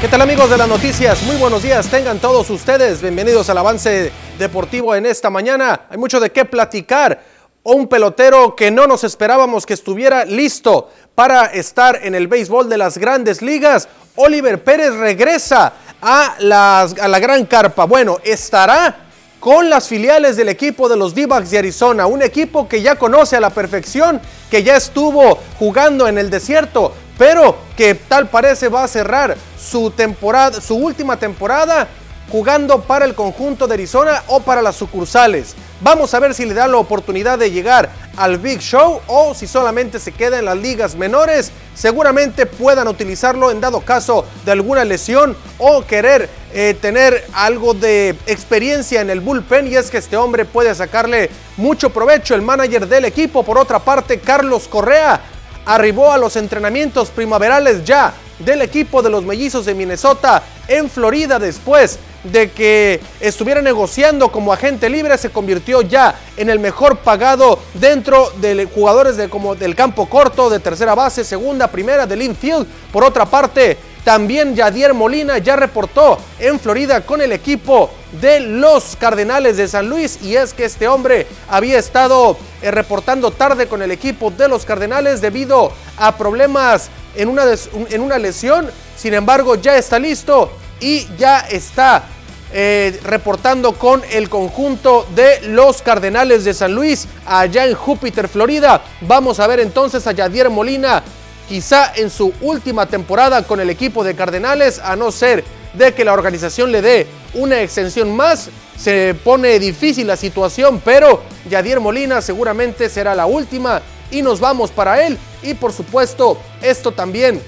[0.00, 1.22] ¿Qué tal amigos de las noticias?
[1.24, 3.02] Muy buenos días, tengan todos ustedes.
[3.02, 5.82] Bienvenidos al avance deportivo en esta mañana.
[5.90, 7.22] Hay mucho de qué platicar.
[7.62, 12.78] Un pelotero que no nos esperábamos que estuviera listo para estar en el béisbol de
[12.78, 13.88] las grandes ligas.
[14.16, 17.84] Oliver Pérez regresa a, la gran carpa.
[17.84, 19.09] Bueno, estará
[19.40, 23.36] con las filiales del equipo de los d de Arizona, un equipo que ya conoce
[23.36, 28.84] a la perfección, que ya estuvo jugando en el desierto, pero que tal parece va
[28.84, 31.88] a cerrar su temporada, su última temporada
[32.30, 35.54] jugando para el conjunto de Arizona o para las sucursales.
[35.80, 39.46] Vamos a ver si le da la oportunidad de llegar al Big Show o si
[39.46, 41.50] solamente se queda en las ligas menores.
[41.74, 48.10] Seguramente puedan utilizarlo en dado caso de alguna lesión o querer eh, tener algo de
[48.26, 52.34] experiencia en el bullpen y es que este hombre puede sacarle mucho provecho.
[52.34, 55.20] El manager del equipo, por otra parte, Carlos Correa,
[55.64, 61.38] arribó a los entrenamientos primaverales ya del equipo de los mellizos de Minnesota en Florida
[61.38, 67.58] después de que estuviera negociando como agente libre, se convirtió ya en el mejor pagado
[67.74, 72.66] dentro de jugadores de, como del campo corto, de tercera base, segunda, primera, del infield.
[72.92, 77.90] Por otra parte, también Yadier Molina ya reportó en Florida con el equipo
[78.20, 83.30] de los Cardenales de San Luis y es que este hombre había estado eh, reportando
[83.30, 87.44] tarde con el equipo de los Cardenales debido a problemas en una,
[87.90, 88.70] en una lesión.
[88.96, 90.50] Sin embargo, ya está listo
[90.80, 92.04] y ya está
[92.52, 98.82] eh, reportando con el conjunto de los Cardenales de San Luis allá en Júpiter, Florida.
[99.02, 101.02] Vamos a ver entonces a Yadier Molina
[101.48, 105.44] quizá en su última temporada con el equipo de Cardenales, a no ser
[105.74, 108.50] de que la organización le dé una extensión más.
[108.76, 114.70] Se pone difícil la situación, pero Yadier Molina seguramente será la última y nos vamos
[114.70, 115.18] para él.
[115.42, 117.40] Y por supuesto, esto también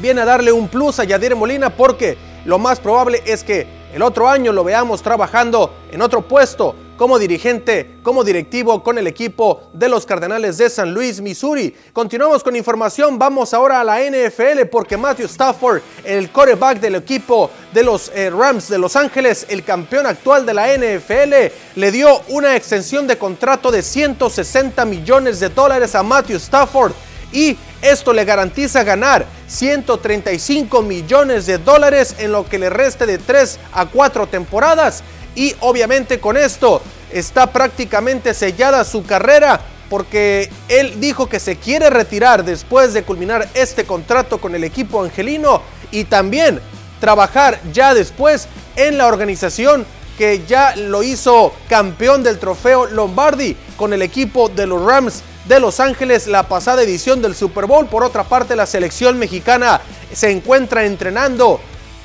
[0.00, 2.16] viene a darle un plus a Yadier Molina porque
[2.48, 7.18] lo más probable es que el otro año lo veamos trabajando en otro puesto como
[7.18, 11.76] dirigente, como directivo con el equipo de los Cardenales de San Luis, Missouri.
[11.92, 17.50] Continuamos con información, vamos ahora a la NFL porque Matthew Stafford, el quarterback del equipo
[17.74, 22.22] de los eh, Rams de Los Ángeles, el campeón actual de la NFL, le dio
[22.28, 26.92] una extensión de contrato de 160 millones de dólares a Matthew Stafford
[27.30, 33.18] y esto le garantiza ganar 135 millones de dólares en lo que le reste de
[33.18, 35.02] 3 a 4 temporadas.
[35.34, 36.82] Y obviamente con esto
[37.12, 43.48] está prácticamente sellada su carrera porque él dijo que se quiere retirar después de culminar
[43.54, 46.60] este contrato con el equipo angelino y también
[47.00, 49.86] trabajar ya después en la organización
[50.18, 55.60] que ya lo hizo campeón del trofeo Lombardi con el equipo de los Rams de
[55.60, 57.86] Los Ángeles la pasada edición del Super Bowl.
[57.86, 59.80] Por otra parte, la selección mexicana
[60.12, 61.58] se encuentra entrenando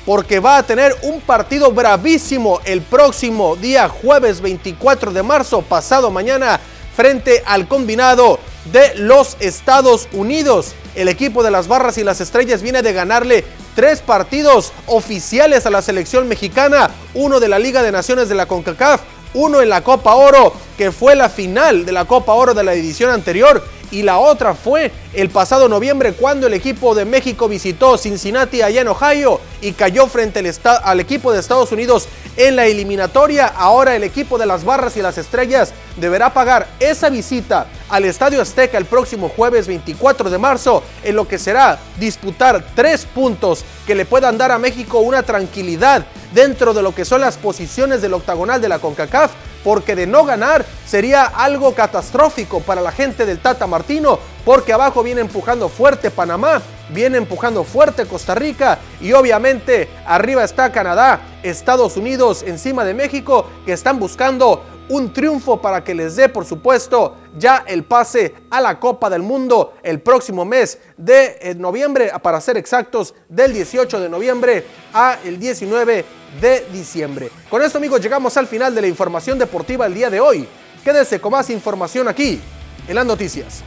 [0.06, 6.10] porque va a tener un partido bravísimo el próximo día jueves 24 de marzo, pasado
[6.10, 6.58] mañana,
[6.96, 8.38] frente al combinado
[8.72, 10.74] de los Estados Unidos.
[10.94, 13.44] El equipo de las Barras y las Estrellas viene de ganarle
[13.74, 18.46] tres partidos oficiales a la selección mexicana, uno de la Liga de Naciones de la
[18.46, 19.00] CONCACAF,
[19.34, 22.74] uno en la Copa Oro, que fue la final de la Copa Oro de la
[22.74, 27.96] edición anterior, y la otra fue el pasado noviembre cuando el equipo de México visitó
[27.96, 32.66] Cincinnati allá en Ohio y cayó frente al, al, equipo de Estados Unidos en la
[32.66, 33.46] eliminatoria.
[33.46, 38.42] Ahora el equipo de las Barras y las Estrellas deberá pagar esa visita al Estadio
[38.42, 43.94] Azteca el próximo jueves 24 de marzo en lo que será disputar tres puntos que
[43.94, 48.14] le puedan dar a México una tranquilidad dentro de lo que son las posiciones del
[48.14, 49.30] octagonal de la CONCACAF
[49.64, 55.02] porque de no ganar sería algo catastrófico para la gente del Tata Martino, porque abajo
[55.02, 56.60] viene empujando fuerte Panamá,
[56.90, 63.48] viene empujando fuerte Costa Rica y obviamente arriba está Canadá, Estados Unidos encima de México,
[63.64, 68.60] que están buscando un triunfo para que les dé, por supuesto, ya el pase a
[68.60, 74.00] la Copa del Mundo el próximo mes de eh, noviembre, para ser exactos, del 18
[74.00, 76.04] de noviembre a el 19
[76.40, 77.30] de diciembre.
[77.50, 80.48] Con esto, amigos, llegamos al final de la información deportiva el día de hoy.
[80.82, 82.40] Quédese con más información aquí
[82.86, 83.62] en las noticias.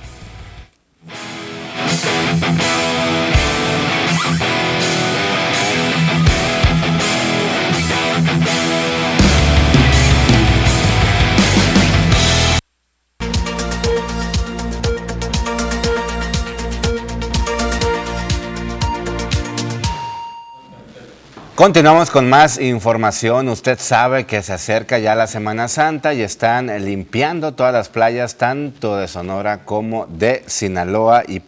[21.58, 23.50] Continuamos con más información.
[23.50, 28.38] Usted sabe que se acerca ya la Semana Santa y están limpiando todas las playas,
[28.38, 31.24] tanto de Sonora como de Sinaloa.
[31.28, 31.42] Y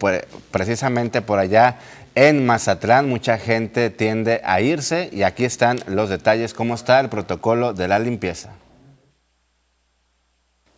[0.50, 1.78] precisamente por allá
[2.16, 3.08] en Mazatlán.
[3.08, 7.86] Mucha gente tiende a irse y aquí están los detalles, cómo está el protocolo de
[7.86, 8.50] la limpieza.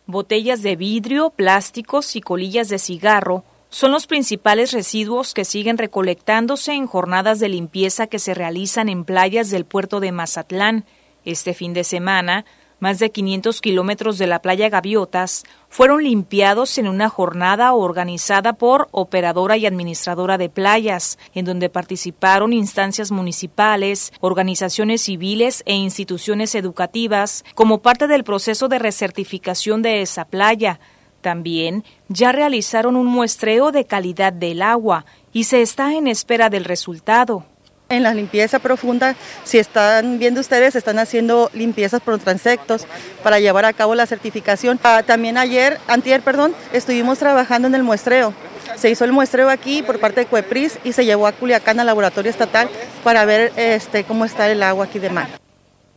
[0.05, 3.43] Botellas de vidrio, plásticos y colillas de cigarro
[3.73, 9.03] son los principales residuos que siguen recolectándose en jornadas de limpieza que se realizan en
[9.03, 10.85] playas del puerto de Mazatlán.
[11.25, 12.45] Este fin de semana,
[12.79, 18.89] más de 500 kilómetros de la playa Gaviotas fueron limpiados en una jornada organizada por
[18.91, 27.43] operadora y administradora de playas, en donde participaron instancias municipales, organizaciones civiles e instituciones educativas
[27.55, 30.79] como parte del proceso de recertificación de esa playa.
[31.23, 36.65] También ya realizaron un muestreo de calidad del agua y se está en espera del
[36.65, 37.45] resultado
[37.89, 42.87] en la limpieza profunda, si están viendo ustedes, están haciendo limpiezas por transectos
[43.21, 44.79] para llevar a cabo la certificación.
[44.83, 48.33] Ah, también ayer, antier, perdón, estuvimos trabajando en el muestreo.
[48.77, 51.85] Se hizo el muestreo aquí por parte de Cuepris y se llevó a Culiacán al
[51.85, 52.67] laboratorio estatal
[53.03, 55.42] para ver este, cómo está el agua aquí de mar.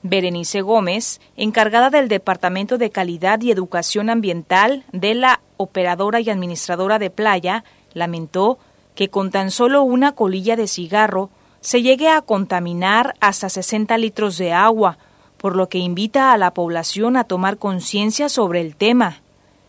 [0.08, 6.98] Berenice Gómez, encargada del Departamento de Calidad y Educación Ambiental de la operadora y administradora
[6.98, 8.58] de playa, lamentó
[8.94, 11.30] que con tan solo una colilla de cigarro
[11.60, 14.98] se llegue a contaminar hasta 60 litros de agua,
[15.36, 19.20] por lo que invita a la población a tomar conciencia sobre el tema.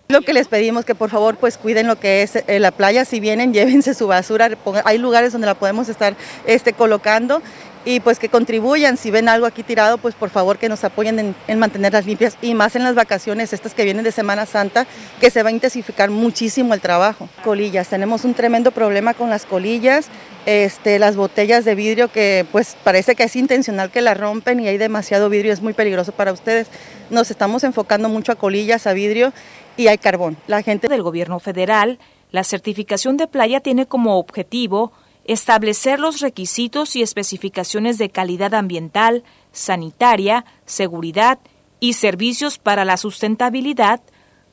[0.10, 3.04] Lo que les pedimos que por favor pues cuiden lo que es eh, la playa,
[3.04, 4.50] si vienen llévense su basura,
[4.86, 6.16] hay lugares donde la podemos estar
[6.46, 7.42] este, colocando
[7.88, 11.20] y pues que contribuyan, si ven algo aquí tirado, pues por favor que nos apoyen
[11.20, 14.86] en, en, mantenerlas limpias y más en las vacaciones, estas que vienen de Semana Santa,
[15.22, 17.30] que se va a intensificar muchísimo el trabajo.
[17.46, 20.10] Colillas, tenemos un tremendo problema con las colillas,
[20.46, 24.68] este, las botellas de vidrio que pues parece que es intencional que las rompen y
[24.68, 26.68] hay demasiado vidrio, es muy peligroso para ustedes.
[27.10, 29.32] Nos estamos enfocando mucho a colillas, a vidrio
[29.78, 30.36] y hay carbón.
[30.48, 32.00] La gente del gobierno federal,
[32.32, 34.92] la certificación de playa tiene como objetivo
[35.28, 41.40] establecer los requisitos y especificaciones de calidad ambiental, sanitaria, seguridad
[41.80, 44.02] y servicios para la sustentabilidad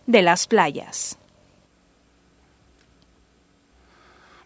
[0.07, 1.19] de las playas.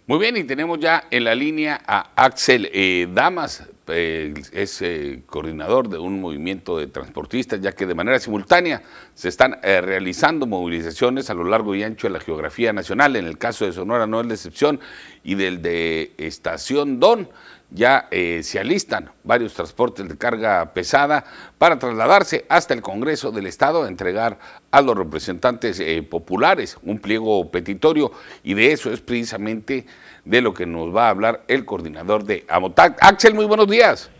[0.07, 5.23] Muy bien, y tenemos ya en la línea a Axel eh, Damas, eh, es eh,
[5.27, 8.83] coordinador de un movimiento de transportistas, ya que de manera simultánea
[9.15, 13.17] se están realizando movilizaciones a lo largo y ancho de la geografía nacional.
[13.17, 14.81] En el caso de Sonora no es la excepción,
[15.25, 17.29] y del de Estación Don
[17.71, 21.25] ya eh, se alistan varios transportes de carga pesada
[21.59, 24.39] para trasladarse hasta el Congreso del Estado a entregar
[24.71, 28.13] a los representantes eh, populares un pliego petitorio
[28.43, 29.87] y de eso es precisamente
[30.25, 32.99] de lo que nos va a hablar el coordinador de Amotac.
[33.03, 34.11] Axel, muy buenos días.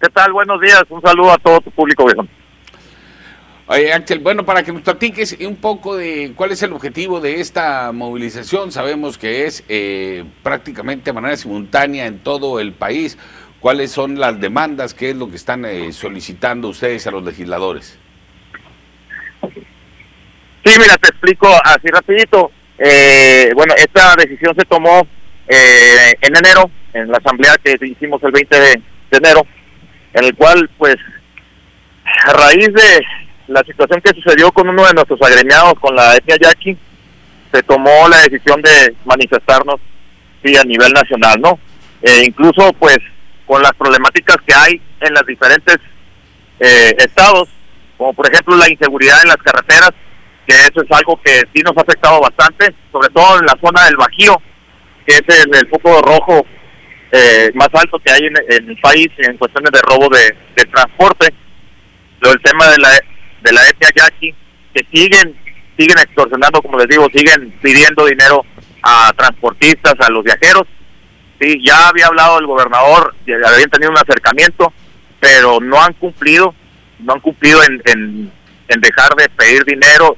[0.00, 0.32] ¿Qué tal?
[0.32, 0.82] Buenos días.
[0.90, 2.28] Un saludo a todo tu público, viejo.
[3.66, 7.40] Oye, Ángel, bueno, para que nos platiques un poco de cuál es el objetivo de
[7.40, 13.16] esta movilización, sabemos que es eh, prácticamente de manera simultánea en todo el país.
[13.60, 14.92] ¿Cuáles son las demandas?
[14.92, 17.98] ¿Qué es lo que están eh, solicitando ustedes a los legisladores?
[19.42, 22.50] Sí, mira, te explico así rapidito.
[22.76, 25.06] Eh, bueno, esta decisión se tomó
[25.48, 29.46] en enero, en la asamblea que hicimos el 20 de enero,
[30.12, 30.96] en el cual, pues,
[32.26, 36.36] a raíz de la situación que sucedió con uno de nuestros agremiados, con la etnia
[36.40, 36.76] yaqui,
[37.52, 39.80] se tomó la decisión de manifestarnos
[40.42, 41.58] sí, a nivel nacional, ¿no?
[42.02, 42.98] E incluso, pues,
[43.46, 45.76] con las problemáticas que hay en los diferentes
[46.60, 47.48] eh, estados,
[47.96, 49.90] como por ejemplo la inseguridad en las carreteras,
[50.46, 53.84] que eso es algo que sí nos ha afectado bastante, sobre todo en la zona
[53.84, 54.40] del Bajío,
[55.06, 56.46] que es el, foco rojo
[57.12, 58.36] eh, más alto que hay en,
[58.68, 61.32] el país en cuestiones de robo de, de transporte.
[62.20, 62.88] Lo, el tema de la
[63.44, 64.34] de la etnia yaqui
[64.74, 65.36] que siguen
[65.76, 68.44] siguen extorsionando, como les digo, siguen pidiendo dinero
[68.82, 70.64] a transportistas, a los viajeros.
[71.40, 74.72] Sí, ya había hablado el gobernador, habían tenido un acercamiento,
[75.18, 76.54] pero no han cumplido,
[77.00, 80.16] no han cumplido en, en, dejar de pedir dinero.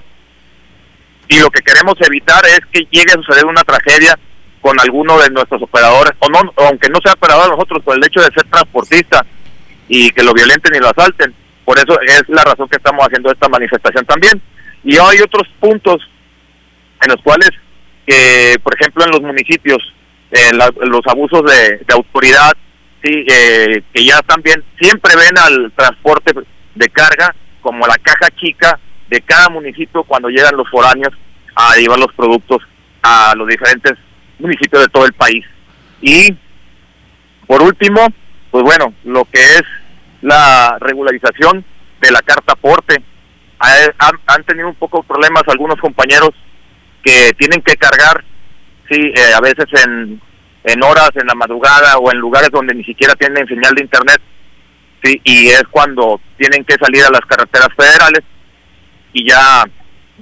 [1.29, 4.19] Y lo que queremos evitar es que llegue a suceder una tragedia
[4.61, 8.21] con alguno de nuestros operadores, o no, aunque no sea operador nosotros, por el hecho
[8.21, 9.25] de ser transportista
[9.89, 11.35] y que lo violenten y lo asalten
[11.67, 14.41] por eso es la razón que estamos haciendo esta manifestación también.
[14.85, 15.97] Y hay otros puntos
[17.03, 17.51] en los cuales,
[18.07, 19.79] que por ejemplo, en los municipios,
[20.31, 22.53] eh, los abusos de, autoridad,
[23.03, 26.33] sí, eh, que ya también siempre ven al transporte
[26.77, 28.79] de carga como la caja chica
[29.09, 31.13] de cada municipio cuando llegan los foráneos
[31.57, 32.63] a llevar los productos
[33.03, 33.95] a los diferentes
[34.39, 35.45] municipios de todo el país.
[36.01, 36.33] Y
[37.49, 38.07] por último,
[38.53, 39.63] pues bueno, lo que es
[40.27, 41.65] la regularización
[42.01, 43.01] de la carta aporte.
[43.59, 46.31] Han, tenido un poco problemas algunos compañeros
[47.03, 48.25] que tienen que cargar,
[48.91, 50.21] sí, eh, a veces en,
[50.65, 54.21] en horas, en la madrugada o en lugares donde ni siquiera tienen señal de internet,
[55.03, 58.23] sí, y es cuando tienen que salir a las carreteras federales
[59.13, 59.65] y ya,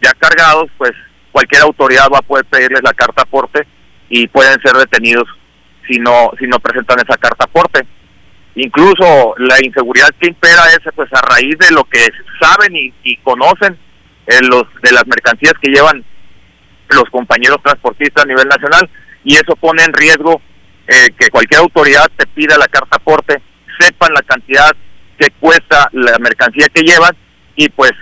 [0.02, 0.92] ya cargados, pues
[1.32, 3.66] cualquier autoridad va a poder pedirles la carta aporte
[4.08, 5.26] y pueden ser detenidos
[5.88, 7.84] si no, si no presentan esa carta aporte.
[8.56, 12.06] Incluso la inseguridad que impera es pues a raíz de lo que
[12.40, 13.76] saben y, conocen
[14.26, 16.04] eh, los de las mercancías que llevan
[16.90, 18.88] los compañeros transportistas a nivel nacional
[19.24, 20.40] y eso pone en riesgo
[20.86, 23.42] eh, que cualquier autoridad te pida la carta aporte,
[23.80, 24.70] sepan la cantidad
[25.18, 27.16] que cuesta la mercancía que llevan
[27.56, 27.92] y pues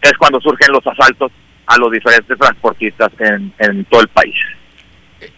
[0.00, 1.30] es cuando surgen los asaltos
[1.66, 4.34] a los diferentes transportistas en, en todo el país.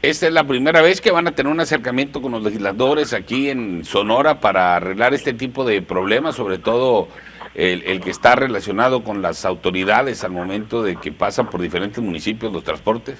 [0.02, 3.51] Esta es la primera vez que van a tener un acercamiento con los legisladores aquí
[3.51, 7.09] en Sonora para arreglar este tipo de problemas, sobre todo
[7.55, 12.52] el, que está relacionado con las autoridades al momento de que pasan por diferentes municipios
[12.52, 13.19] los transportes.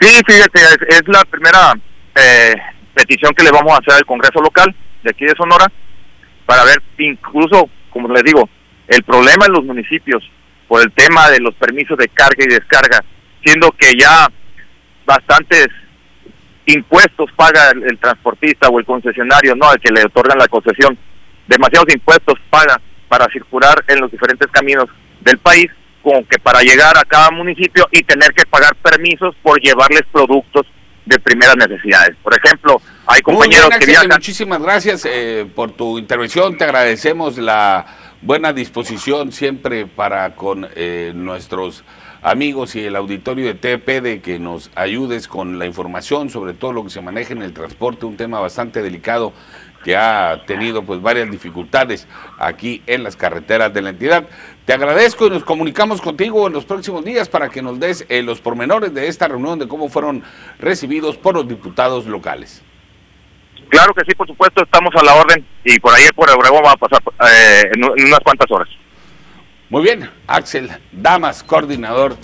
[0.00, 1.74] Sí, fíjate, es, la primera
[2.14, 2.54] eh,
[2.94, 5.70] petición que le vamos a hacer al Congreso local de aquí de Sonora
[6.44, 8.48] para ver incluso, como les digo,
[8.88, 10.22] el problema en los municipios
[10.68, 13.02] por el tema de los permisos de carga y descarga,
[13.42, 14.28] siendo que ya
[15.06, 15.68] bastantes
[16.66, 20.98] impuestos paga el, transportista o el concesionario, no, el que le otorgan la concesión,
[21.46, 24.86] demasiados impuestos paga para circular en los diferentes caminos
[25.20, 25.70] del país
[26.02, 30.66] como que para llegar a cada municipio y tener que pagar permisos por llevarles productos
[31.04, 32.16] de primeras necesidades.
[32.22, 34.08] Por ejemplo, hay compañeros que viajan.
[34.08, 36.56] Muchísimas gracias eh, por tu intervención.
[36.58, 37.86] Te agradecemos la
[38.22, 41.84] buena disposición siempre para con eh, nuestros
[42.22, 46.72] amigos y el auditorio de TP de que nos ayudes con la información sobre todo
[46.72, 49.32] lo que se maneja en el transporte, un tema bastante delicado
[49.84, 54.26] que ha tenido pues varias dificultades aquí en las carreteras de la entidad.
[54.64, 58.22] Te agradezco y nos comunicamos contigo en los próximos días para que nos des eh,
[58.22, 60.24] los pormenores de esta reunión, de cómo fueron
[60.58, 62.62] recibidos por los diputados locales.
[63.68, 66.72] Claro que sí, por supuesto, estamos a la orden y por ahí por Obregón va
[66.72, 68.68] a pasar eh, en, en unas cuantas horas.
[69.68, 72.16] Muy bien, Axel Damas, coordinador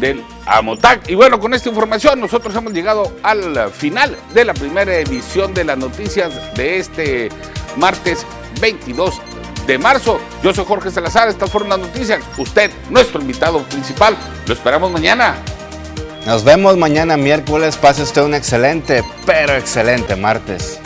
[0.00, 1.08] del AMOTAC.
[1.08, 5.64] Y bueno, con esta información nosotros hemos llegado al final de la primera edición de
[5.64, 7.28] las noticias de este
[7.76, 8.26] martes
[8.60, 9.20] 22
[9.66, 10.20] de marzo.
[10.42, 12.20] Yo soy Jorge Salazar, estas fueron las noticias.
[12.36, 14.16] Usted, nuestro invitado principal,
[14.46, 15.36] lo esperamos mañana.
[16.26, 17.76] Nos vemos mañana miércoles.
[17.76, 20.80] Pase usted un excelente, pero excelente martes.